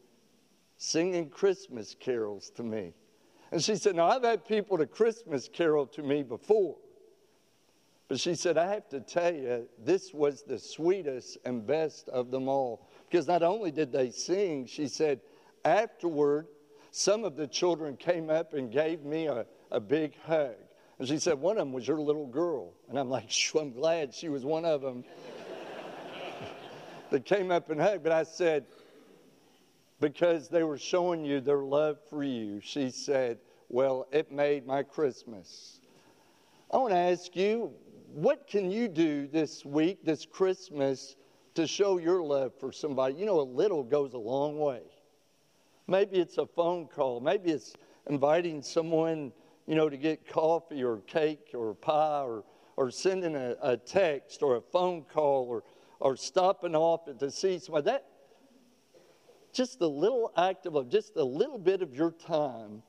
[0.76, 2.92] singing Christmas carols to me.
[3.50, 6.76] And she said, Now, I've had people to Christmas carol to me before.
[8.08, 12.30] But she said, I have to tell you, this was the sweetest and best of
[12.30, 12.86] them all.
[13.10, 15.20] Because not only did they sing, she said,
[15.64, 16.46] afterward,
[16.92, 20.54] some of the children came up and gave me a, a big hug.
[20.98, 22.72] And she said, One of them was your little girl.
[22.88, 25.04] And I'm like, I'm glad she was one of them
[27.10, 28.66] that came up and hugged, but I said,
[30.00, 33.38] because they were showing you their love for you, she said,
[33.68, 35.80] Well, it made my Christmas.
[36.70, 37.72] I want to ask you,
[38.12, 41.16] what can you do this week, this Christmas,
[41.54, 43.14] to show your love for somebody?
[43.14, 44.82] You know, a little goes a long way.
[45.86, 47.74] Maybe it's a phone call, maybe it's
[48.08, 49.32] inviting someone,
[49.66, 52.44] you know, to get coffee or cake or pie or,
[52.76, 55.62] or sending a, a text or a phone call or
[56.00, 57.84] or stopping off to see somebody.
[57.86, 58.04] That
[59.56, 62.82] just a little act of just a little bit of your time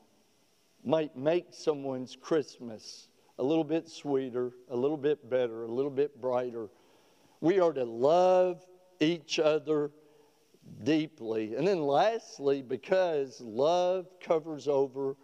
[0.84, 3.08] might make someone's Christmas
[3.38, 6.68] a little bit sweeter, a little bit better, a little bit brighter.
[7.40, 8.64] We are to love
[9.00, 9.92] each other
[10.82, 11.54] deeply.
[11.54, 15.16] And then lastly, because love covers over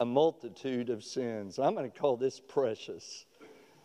[0.00, 1.58] a multitude of sins.
[1.58, 3.24] I'm going to call this precious.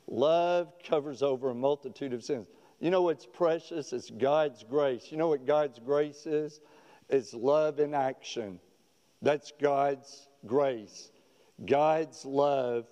[0.08, 2.48] Love covers over a multitude of sins.
[2.80, 3.94] You know what's precious?
[3.94, 5.08] It's God's grace.
[5.10, 6.60] You know what God's grace is?
[7.10, 8.60] It's love in action.
[9.22, 11.12] That's God's grace.
[11.66, 12.86] God's love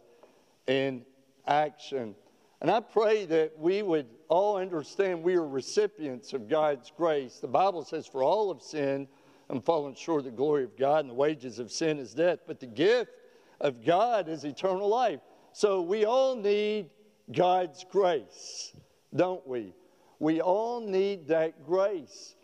[0.68, 1.05] in
[1.47, 2.16] action.
[2.62, 7.39] And I pray that we would all understand we are recipients of God's grace.
[7.39, 9.07] The Bible says, For all of sin
[9.49, 12.39] and fallen short of the glory of God, and the wages of sin is death,
[12.47, 13.12] but the gift
[13.59, 15.20] of God is eternal life.
[15.53, 16.89] So we all need
[17.32, 18.74] God's grace,
[19.14, 19.74] don't we?
[20.20, 22.36] We all need that grace.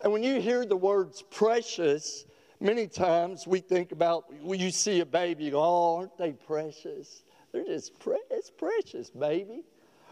[0.00, 2.24] And when you hear the words precious,
[2.60, 7.22] many times we think about when you see a baby, oh, aren't they precious?
[7.52, 9.64] They're just pre- it's precious, baby.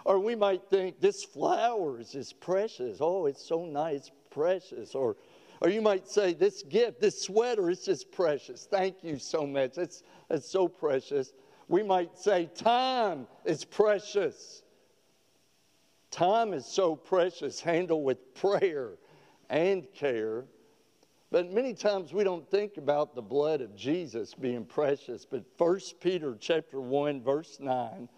[0.04, 2.98] Or we might think this flower is just precious.
[3.00, 4.94] Oh, it's so nice, precious.
[4.94, 5.16] Or,
[5.60, 8.66] or you might say this gift, this sweater is just precious.
[8.70, 9.78] Thank you so much.
[9.78, 11.32] It's, it's so precious.
[11.68, 14.62] We might say time is precious.
[16.10, 18.92] Time is so precious, handled with prayer
[19.50, 20.44] and care.
[21.30, 25.24] But many times we don't think about the blood of Jesus being precious.
[25.24, 28.08] But 1 Peter chapter 1, verse 9,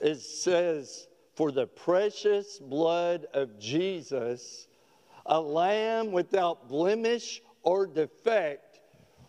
[0.00, 4.66] it says, For the precious blood of Jesus,
[5.26, 8.80] a lamb without blemish or defect,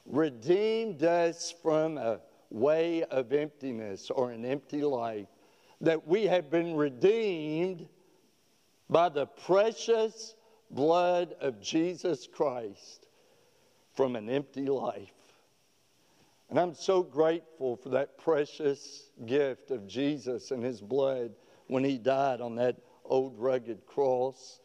[0.06, 5.28] redeemed us from a way of emptiness or an empty life.
[5.82, 7.88] That we have been redeemed
[8.89, 10.36] by the precious
[10.74, 13.07] blood of Jesus Christ
[13.93, 15.11] from an empty life.
[16.49, 21.32] And I'm so grateful for that precious gift of Jesus and his blood
[21.67, 24.59] when he died on that old rugged cross.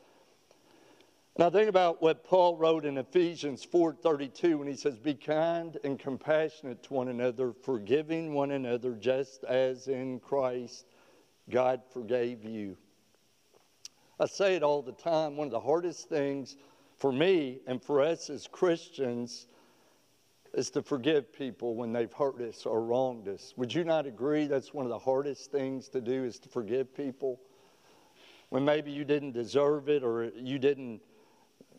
[1.38, 5.98] I think about what Paul wrote in Ephesians 4:32 when he says, "Be kind and
[5.98, 10.86] compassionate to one another, forgiving one another just as in Christ
[11.50, 12.78] God forgave you."
[14.18, 15.36] I say it all the time.
[15.36, 16.56] One of the hardest things
[16.96, 19.46] for me and for us as Christians
[20.54, 23.52] is to forgive people when they've hurt us or wronged us.
[23.58, 26.96] Would you not agree that's one of the hardest things to do is to forgive
[26.96, 27.38] people?
[28.48, 31.02] When maybe you didn't deserve it or you didn't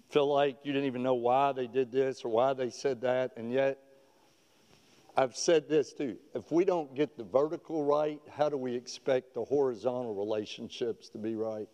[0.10, 3.32] feel like you didn't even know why they did this or why they said that,
[3.36, 3.80] and yet
[5.16, 6.18] I've said this too.
[6.36, 11.18] If we don't get the vertical right, how do we expect the horizontal relationships to
[11.18, 11.68] be right?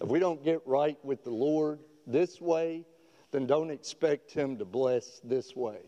[0.00, 2.84] If we don't get right with the Lord this way,
[3.32, 5.80] then don't expect Him to bless this way.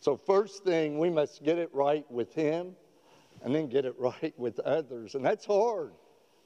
[0.00, 2.74] So, first thing, we must get it right with Him
[3.42, 5.14] and then get it right with others.
[5.14, 5.92] And that's hard.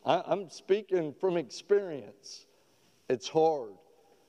[0.05, 2.47] I, am speaking from experience.
[3.09, 3.72] It's hard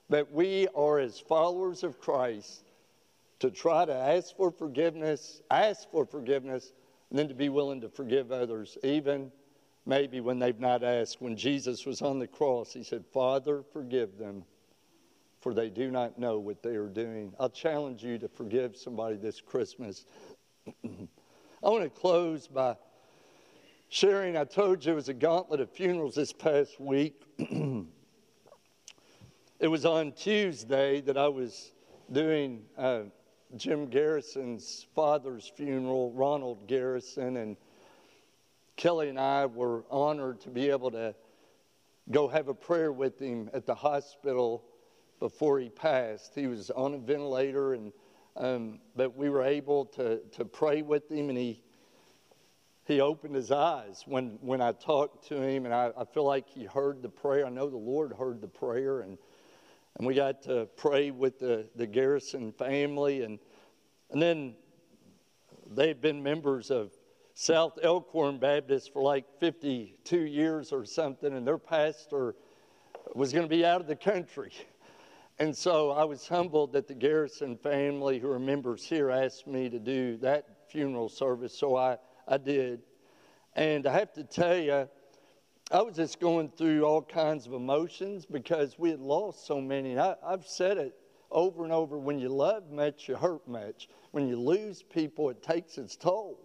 [0.10, 2.64] that we are, as followers of Christ,
[3.39, 6.72] to try to ask for forgiveness, ask for forgiveness,
[7.10, 9.32] and then to be willing to forgive others, even
[9.86, 11.22] maybe when they've not asked.
[11.22, 14.44] When Jesus was on the cross, he said, Father, forgive them,
[15.42, 17.34] for they do not know what they are doing.
[17.40, 20.06] I'll challenge you to forgive somebody this Christmas.
[20.86, 22.76] I want to close by
[23.90, 24.38] sharing.
[24.38, 27.22] I told you it was a gauntlet of funerals this past week.
[29.60, 31.72] it was on Tuesday that I was
[32.12, 33.04] doing uh,
[33.56, 37.56] Jim Garrison's father's funeral, Ronald Garrison, and
[38.76, 41.15] Kelly and I were honored to be able to
[42.11, 44.63] go have a prayer with him at the hospital
[45.19, 46.36] before he passed.
[46.36, 47.93] He was on a ventilator, and
[48.36, 51.63] um, but we were able to to pray with him, and he
[52.86, 56.49] he opened his eyes when when I talked to him, and I, I feel like
[56.49, 57.45] he heard the prayer.
[57.45, 59.17] I know the Lord heard the prayer, and
[59.97, 63.39] and we got to pray with the the Garrison family, and
[64.11, 64.55] and then
[65.65, 66.91] they had been members of
[67.38, 72.34] South Elkhorn Baptist for like 52 years or something, and their pastor
[73.14, 74.54] was going to be out of the country.
[75.38, 79.70] And so I was humbled that the Garrison family, who are members here, asked me
[79.70, 82.82] to do that funeral service, so I, I did.
[83.54, 84.88] And I have to tell you,
[85.72, 90.00] I was just going through all kinds of emotions because we had lost so many.
[90.00, 90.96] I, I've said it
[91.32, 93.90] over and over when you love much, you hurt much.
[94.12, 96.45] When you lose people, it takes its toll.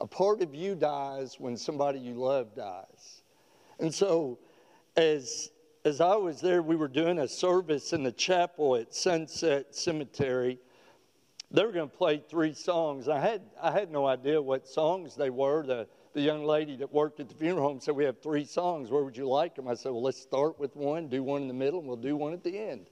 [0.00, 3.22] A part of you dies when somebody you love dies.
[3.80, 4.38] And so,
[4.96, 5.50] as,
[5.84, 10.58] as I was there, we were doing a service in the chapel at Sunset Cemetery.
[11.50, 13.08] They were going to play three songs.
[13.08, 15.66] I had, I had no idea what songs they were.
[15.66, 18.90] The, the young lady that worked at the funeral home said, We have three songs.
[18.90, 19.66] Where would you like them?
[19.66, 22.16] I said, Well, let's start with one, do one in the middle, and we'll do
[22.16, 22.86] one at the end.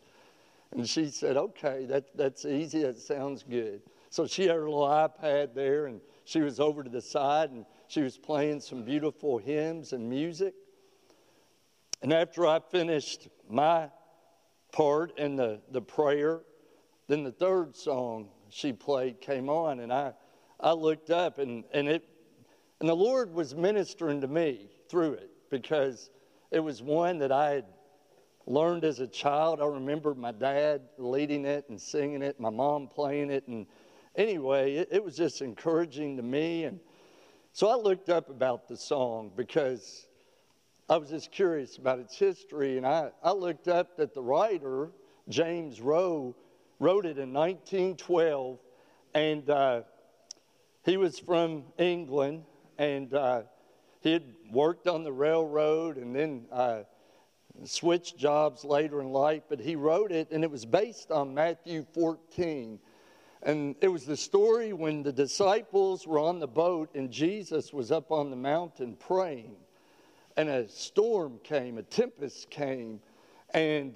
[0.72, 2.82] And she said, Okay, that, that's easy.
[2.82, 3.82] That sounds good.
[4.10, 7.64] So she had her little iPad there, and she was over to the side and
[7.88, 10.54] she was playing some beautiful hymns and music.
[12.02, 13.88] And after I finished my
[14.72, 16.40] part in the, the prayer,
[17.08, 20.12] then the third song she played came on, and I,
[20.60, 22.04] I looked up, and, and, it,
[22.80, 26.10] and the Lord was ministering to me through it because
[26.50, 27.64] it was one that I had
[28.46, 29.60] learned as a child.
[29.60, 33.66] I remember my dad leading it and singing it, my mom playing it, and
[34.16, 36.64] anyway, it, it was just encouraging to me.
[36.64, 36.80] And
[37.52, 40.06] so I looked up about the song because
[40.88, 42.76] I was just curious about its history.
[42.76, 44.90] And I, I looked up that the writer,
[45.28, 46.34] James Rowe,
[46.78, 48.58] wrote it in 1912.
[49.14, 49.82] And uh,
[50.84, 52.44] he was from England.
[52.78, 53.42] And uh,
[54.00, 56.82] he had worked on the railroad and then uh,
[57.64, 61.84] switched jobs later in life, but he wrote it, and it was based on Matthew
[61.94, 62.78] 14.
[63.42, 67.92] And it was the story when the disciples were on the boat and Jesus was
[67.92, 69.56] up on the mountain praying.
[70.36, 73.00] And a storm came, a tempest came,
[73.54, 73.94] and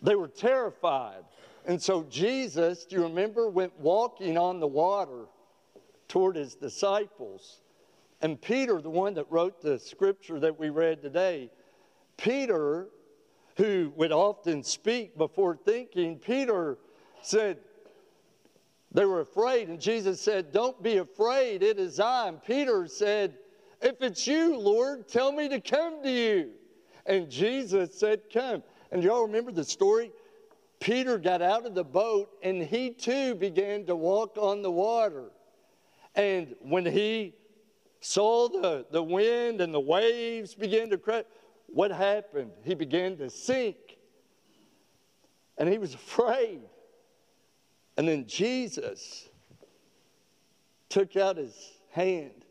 [0.00, 1.24] they were terrified.
[1.66, 5.26] And so Jesus, do you remember, went walking on the water
[6.12, 7.62] toward his disciples.
[8.20, 11.50] And Peter, the one that wrote the scripture that we read today,
[12.18, 12.88] Peter,
[13.56, 16.76] who would often speak before thinking, Peter
[17.22, 17.56] said,
[18.94, 22.28] they were afraid, and Jesus said, Don't be afraid, it is I.
[22.28, 23.34] And Peter said,
[23.80, 26.50] If it's you, Lord, tell me to come to you.
[27.06, 28.62] And Jesus said, Come.
[28.90, 30.12] And y'all remember the story?
[30.78, 35.30] Peter got out of the boat and he too began to walk on the water.
[36.14, 37.34] And when he
[38.00, 41.24] saw the, the wind and the waves begin to crash,
[41.68, 42.50] what happened?
[42.64, 43.76] He began to sink.
[45.56, 46.60] And he was afraid.
[47.96, 49.28] And then Jesus
[50.88, 51.54] took out his
[51.90, 52.44] hand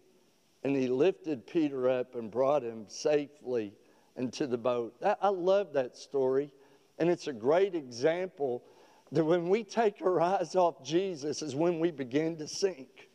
[0.63, 3.73] and he lifted Peter up and brought him safely
[4.15, 4.95] into the boat.
[5.03, 6.53] I, love that story.
[6.99, 8.63] And it's a great example
[9.11, 13.09] that when we take our eyes off Jesus is when we begin to sink.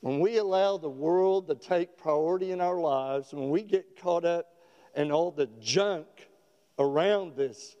[0.00, 4.24] When we allow the world to take priority in our lives, when we get caught
[4.24, 4.46] up
[4.96, 6.06] in all the junk
[6.78, 7.76] around us,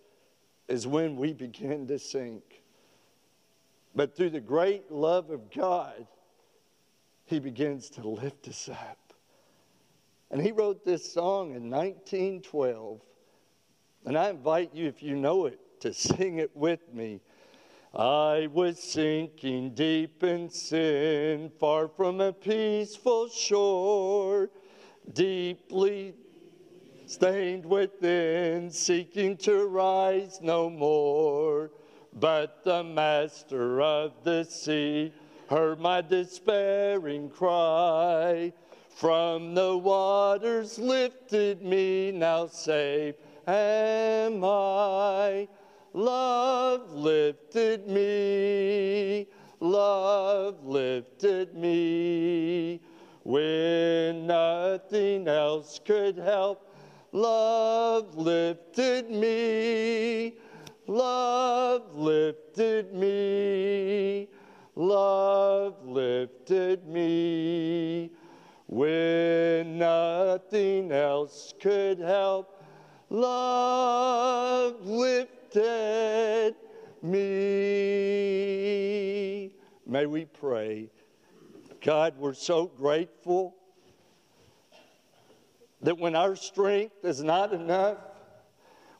[0.72, 2.62] is when we begin to sink.
[3.94, 6.06] But through the great love of God,
[7.26, 9.12] He begins to lift us up.
[10.30, 13.02] And He wrote this song in 1912.
[14.06, 17.20] And I invite you, if you know it, to sing it with me.
[17.94, 24.48] I was sinking deep in sin, far from a peaceful shore,
[25.12, 26.14] deeply
[27.12, 31.70] stained within, seeking to rise no more.
[32.18, 35.12] But the master of the sea
[35.48, 38.52] heard my despairing cry.
[38.88, 43.14] From the waters lifted me, now safe
[43.46, 45.48] am I.
[45.92, 49.26] Love lifted me,
[49.60, 52.80] love lifted me.
[53.24, 56.71] When nothing else could help,
[57.12, 60.34] love lifted me,
[60.86, 64.28] love lifted me,
[64.74, 68.10] love lifted me.
[68.66, 72.64] When nothing else could help,
[73.10, 76.54] love lifted
[77.02, 78.22] me.
[79.86, 80.88] May we pray.
[81.82, 83.56] God, we're so grateful
[85.82, 87.98] that when our strength is not enough,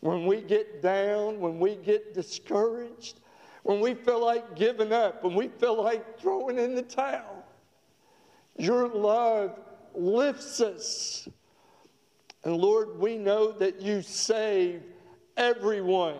[0.00, 3.20] when we get down, when we get discouraged,
[3.62, 7.44] when we feel like giving up, when we feel like throwing in the towel,
[8.58, 9.60] your love
[9.94, 11.28] lifts us.
[12.44, 14.82] And Lord, we know that you save
[15.36, 16.16] everyone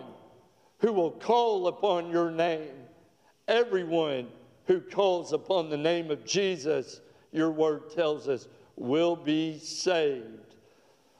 [0.79, 2.71] who will call upon your name.
[3.49, 4.29] Everyone
[4.65, 7.01] who calls upon the name of Jesus,
[7.33, 8.47] your word tells us,
[8.77, 10.42] will be saved.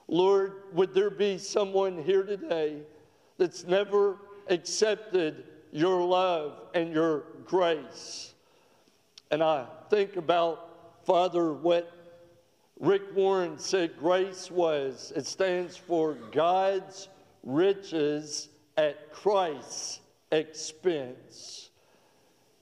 [0.08, 2.82] Lord, would there be someone here today
[3.38, 4.18] that's never
[4.50, 8.34] accepted your love and your grace?
[9.32, 11.92] And I think about, Father, what
[12.80, 15.14] Rick Warren said grace was.
[15.16, 17.08] It stands for God's
[17.44, 20.02] riches at Christ's
[20.32, 21.70] expense.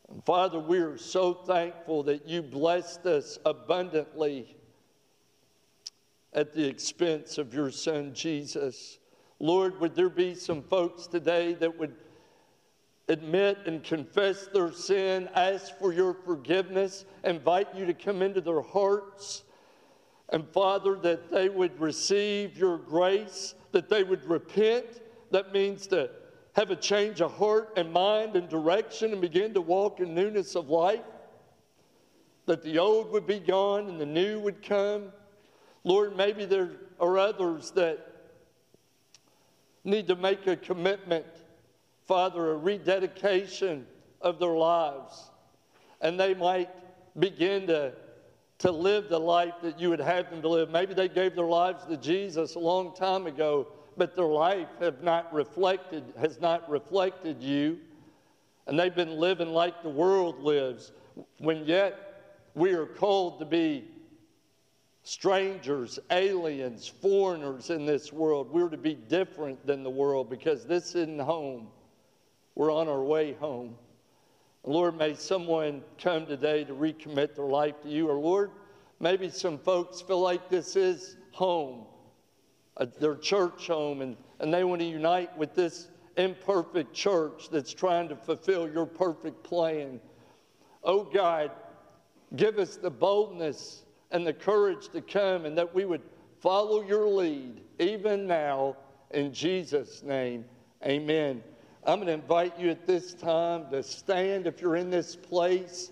[0.10, 4.56] And Father, we are so thankful that you blessed us abundantly
[6.34, 8.99] at the expense of your Son, Jesus.
[9.39, 11.95] Lord, would there be some folks today that would
[13.07, 18.61] admit and confess their sin, ask for your forgiveness, invite you to come into their
[18.61, 19.43] hearts?
[20.29, 25.01] And Father, that they would receive your grace, that they would repent
[25.32, 26.09] that means to
[26.53, 30.55] have a change of heart and mind and direction and begin to walk in newness
[30.55, 30.99] of life.
[32.45, 35.13] That the old would be gone and the new would come.
[35.84, 37.99] Lord, maybe there are others that
[39.84, 41.25] need to make a commitment,
[42.07, 43.88] Father, a rededication
[44.21, 45.32] of their lives.
[46.01, 46.69] And they might
[47.19, 47.93] begin to,
[48.59, 50.69] to live the life that you would have them to live.
[50.69, 53.67] Maybe they gave their lives to Jesus a long time ago
[53.97, 57.79] but their life have not reflected, has not reflected you.
[58.67, 60.91] And they've been living like the world lives,
[61.39, 63.86] when yet we are called to be
[65.04, 68.52] strangers, aliens, foreigners in this world.
[68.52, 71.68] We're to be different than the world because this isn't home.
[72.56, 73.76] We're on our way home.
[74.64, 78.10] Lord, may someone come today to recommit their life to you.
[78.10, 78.52] Or Lord,
[78.99, 81.86] maybe some folks feel like this is home,
[82.78, 85.88] uh, their church home, and, and they want to unite with this
[86.18, 89.99] imperfect church that's trying to fulfill your perfect plan.
[90.84, 91.52] Oh God,
[92.36, 96.01] give us the boldness and the courage to come and that we would
[96.39, 98.76] follow your lead even now
[99.12, 100.45] in Jesus' name.
[100.86, 101.43] Amen.
[101.86, 105.91] I'm going to invite you at this time to stand if you're in this place.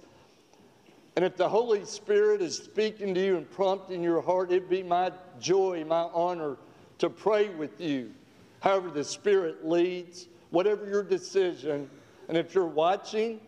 [1.15, 4.83] And if the Holy Spirit is speaking to you and prompting your heart, it'd be
[4.83, 6.57] my joy, my honor
[6.99, 8.11] to pray with you.
[8.59, 11.89] However, the Spirit leads, whatever your decision.
[12.27, 13.39] And if you're watching,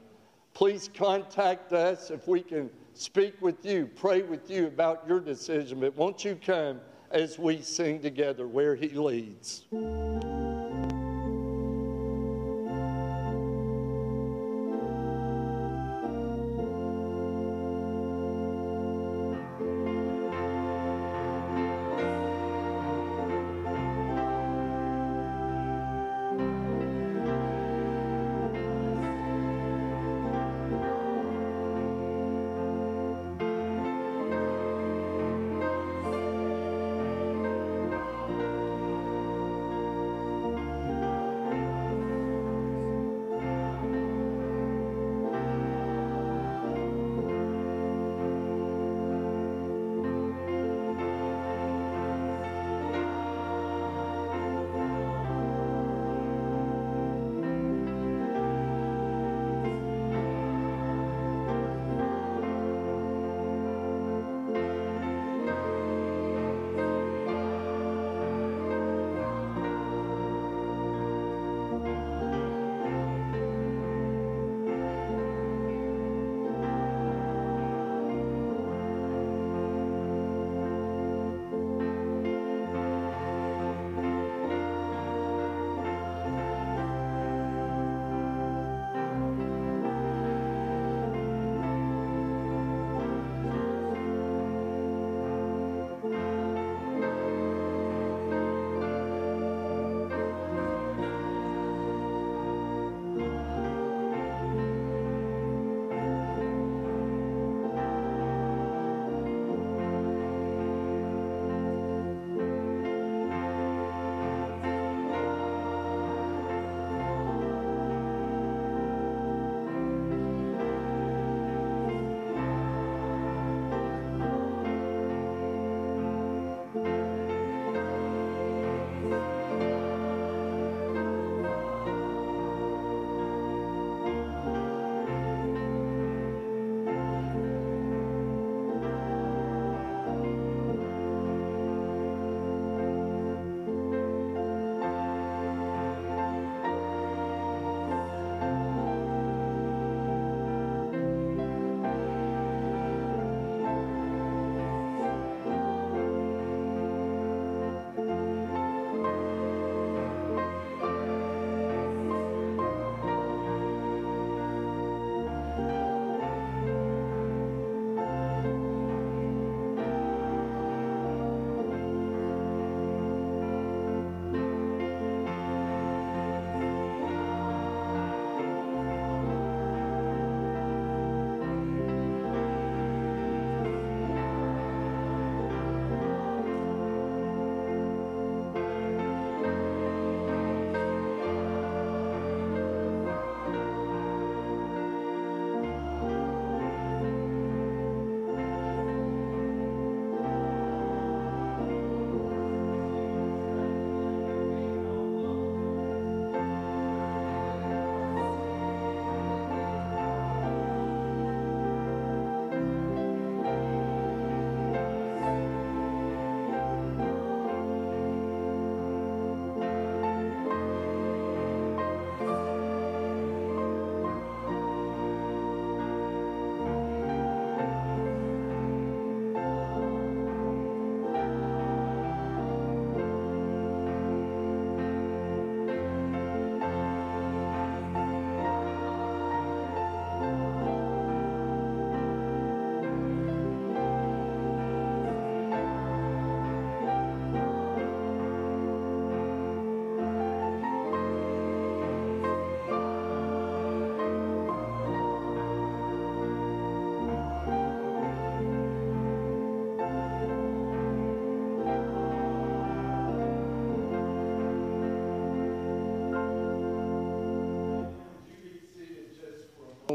[0.53, 5.79] please contact us if we can speak with you, pray with you about your decision.
[5.79, 6.79] But won't you come
[7.09, 9.65] as we sing together where He leads?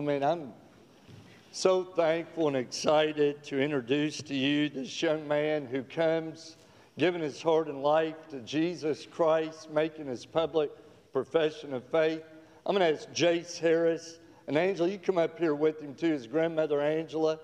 [0.06, 0.24] Moment.
[0.24, 0.52] I'm
[1.50, 6.56] so thankful and excited to introduce to you this young man who comes
[6.96, 10.70] giving his heart and life to Jesus Christ, making his public
[11.12, 12.22] profession of faith.
[12.64, 14.20] I'm going to ask Jace Harris.
[14.46, 17.40] And Angela, you come up here with him too, his grandmother Angela.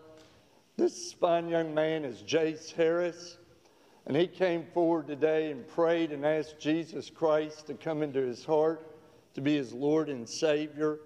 [0.76, 3.38] This fine young man is Jace Harris.
[4.06, 8.44] And he came forward today and prayed and asked Jesus Christ to come into his
[8.44, 8.86] heart,
[9.34, 11.00] to be his Lord and Savior.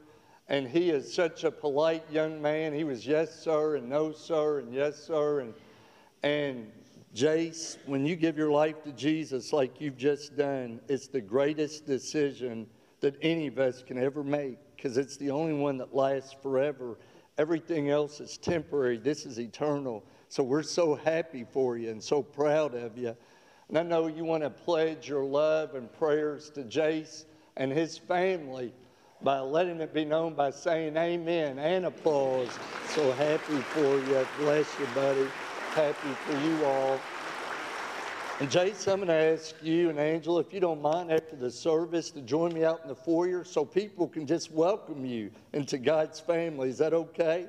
[0.48, 2.72] And he is such a polite young man.
[2.72, 5.40] He was yes, sir, and no, sir, and yes, sir.
[5.40, 5.54] And,
[6.22, 6.70] and
[7.14, 11.86] Jace, when you give your life to Jesus like you've just done, it's the greatest
[11.86, 12.66] decision
[13.00, 16.96] that any of us can ever make because it's the only one that lasts forever.
[17.38, 18.98] Everything else is temporary.
[18.98, 20.04] This is eternal.
[20.28, 23.16] So we're so happy for you and so proud of you.
[23.68, 27.24] And I know you want to pledge your love and prayers to Jace
[27.56, 28.72] and his family
[29.22, 32.50] by letting it be known by saying amen and applause.
[32.88, 34.26] So happy for you.
[34.38, 35.26] Bless you, buddy
[35.76, 36.98] happy for you all.
[38.40, 41.50] And Jason, I'm going to ask you and Angela, if you don't mind, after the
[41.50, 45.76] service, to join me out in the foyer so people can just welcome you into
[45.76, 46.70] God's family.
[46.70, 47.46] Is that okay?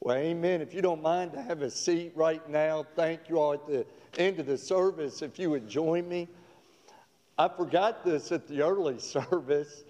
[0.00, 0.60] Well, amen.
[0.60, 3.86] If you don't mind to have a seat right now, thank you all at the
[4.18, 5.22] end of the service.
[5.22, 6.26] If you would join me.
[7.38, 9.84] I forgot this at the early service.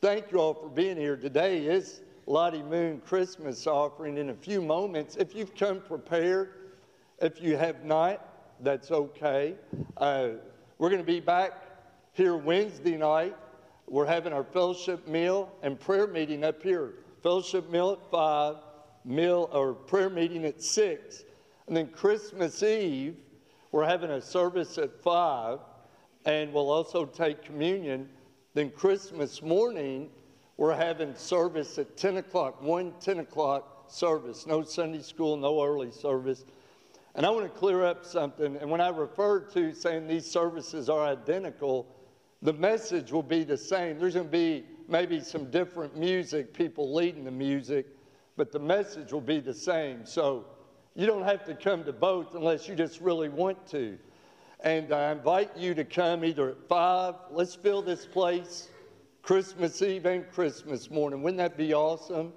[0.00, 1.16] Thank you all for being here.
[1.16, 4.16] Today is Lottie Moon Christmas offering.
[4.16, 6.70] In a few moments, if you've come prepared,
[7.20, 9.56] if you have not, that's okay.
[9.96, 10.28] Uh,
[10.78, 11.50] we're going to be back
[12.12, 13.36] here Wednesday night.
[13.88, 16.94] We're having our fellowship meal and prayer meeting up here.
[17.24, 18.54] Fellowship meal at 5,
[19.04, 21.24] meal or prayer meeting at 6.
[21.66, 23.16] And then Christmas Eve,
[23.72, 25.58] we're having a service at 5,
[26.24, 28.08] and we'll also take communion.
[28.58, 30.10] Then Christmas morning,
[30.56, 34.48] we're having service at 10 o'clock, 1 10 o'clock service.
[34.48, 36.44] No Sunday school, no early service.
[37.14, 38.56] And I want to clear up something.
[38.56, 41.86] And when I refer to saying these services are identical,
[42.42, 44.00] the message will be the same.
[44.00, 47.86] There's going to be maybe some different music, people leading the music,
[48.36, 50.04] but the message will be the same.
[50.04, 50.46] So
[50.96, 54.00] you don't have to come to both unless you just really want to.
[54.60, 58.68] And I invite you to come either at 5, let's fill this place,
[59.22, 61.22] Christmas Eve and Christmas morning.
[61.22, 62.32] Wouldn't that be awesome?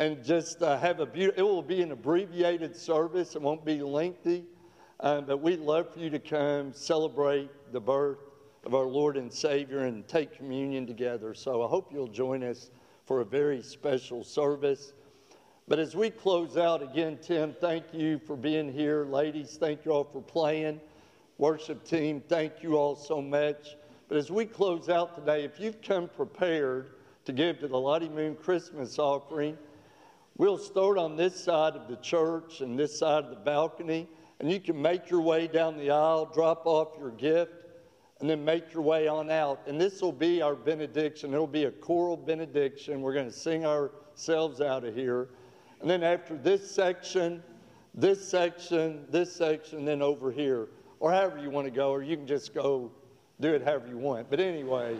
[0.00, 3.36] and just uh, have a beautiful, it will be an abbreviated service.
[3.36, 4.44] It won't be lengthy,
[5.00, 8.16] um, but we'd love for you to come celebrate the birth
[8.64, 11.34] of our Lord and Savior and take communion together.
[11.34, 12.70] So I hope you'll join us
[13.04, 14.94] for a very special service.
[15.68, 19.04] But as we close out again, Tim, thank you for being here.
[19.04, 20.80] Ladies, thank you all for playing.
[21.40, 23.76] Worship team, thank you all so much.
[24.08, 26.90] But as we close out today, if you've come prepared
[27.24, 29.56] to give to the Lottie Moon Christmas offering,
[30.40, 34.08] We'll start on this side of the church and this side of the balcony,
[34.38, 37.52] and you can make your way down the aisle, drop off your gift,
[38.20, 39.60] and then make your way on out.
[39.66, 41.34] And this will be our benediction.
[41.34, 43.02] It'll be a choral benediction.
[43.02, 45.28] We're going to sing ourselves out of here.
[45.82, 47.42] And then after this section,
[47.92, 50.68] this section, this section, then over here,
[51.00, 52.90] or however you want to go, or you can just go
[53.40, 54.30] do it however you want.
[54.30, 54.96] But anyway,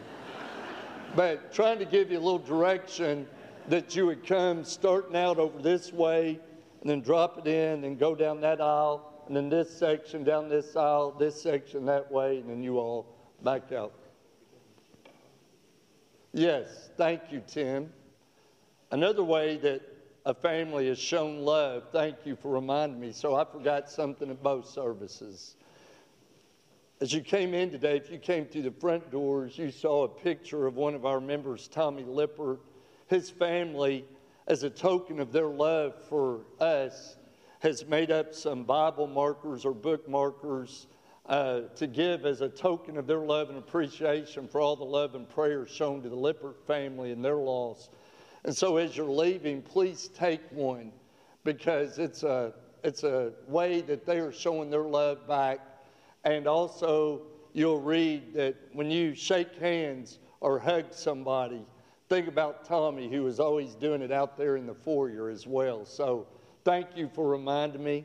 [1.15, 3.29] but trying to give you a little direction
[3.69, 6.41] that you would come starting out over this way
[6.81, 10.49] and then drop it in and go down that aisle and then this section down
[10.49, 13.07] this aisle, this section that way, and then you all
[13.45, 13.93] back out.
[16.33, 17.93] Yes, thank you, Tim.
[18.91, 19.83] Another way that
[20.27, 23.13] a family has shown love, thank you for reminding me.
[23.13, 25.55] So I forgot something at both services.
[27.01, 30.09] As you came in today, if you came through the front doors, you saw a
[30.09, 32.61] picture of one of our members, Tommy Lippert
[33.11, 34.05] his family,
[34.47, 37.17] as a token of their love for us,
[37.59, 40.87] has made up some Bible markers or book markers
[41.27, 45.17] uh, to give as a token of their love and appreciation for all the love
[45.17, 47.91] and prayers shown to the Lippert family and their loss.
[48.45, 50.93] And so, as you're leaving, please take one
[51.43, 52.55] because it's a,
[52.85, 55.61] it's a way that they are showing their love back.
[56.25, 57.23] And also,
[57.53, 61.65] you'll read that when you shake hands or hug somebody,
[62.09, 65.85] think about Tommy, who was always doing it out there in the foyer as well.
[65.85, 66.27] So
[66.65, 68.05] thank you for reminding me,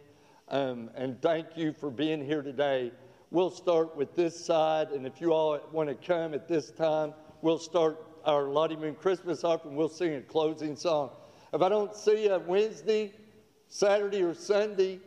[0.49, 2.91] um, and thank you for being here today.
[3.31, 7.13] We'll start with this side, and if you all want to come at this time,
[7.41, 9.75] we'll start our Lottie Moon Christmas offering.
[9.75, 11.09] We'll sing a closing song.
[11.53, 13.13] If I don't see you Wednesday,
[13.67, 14.99] Saturday, or Sunday,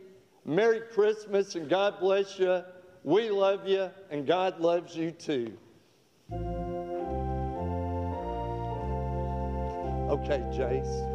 [0.45, 2.63] Merry Christmas and God bless you.
[3.09, 5.57] We love you, and God loves you too.
[10.11, 11.08] Okay, Jace.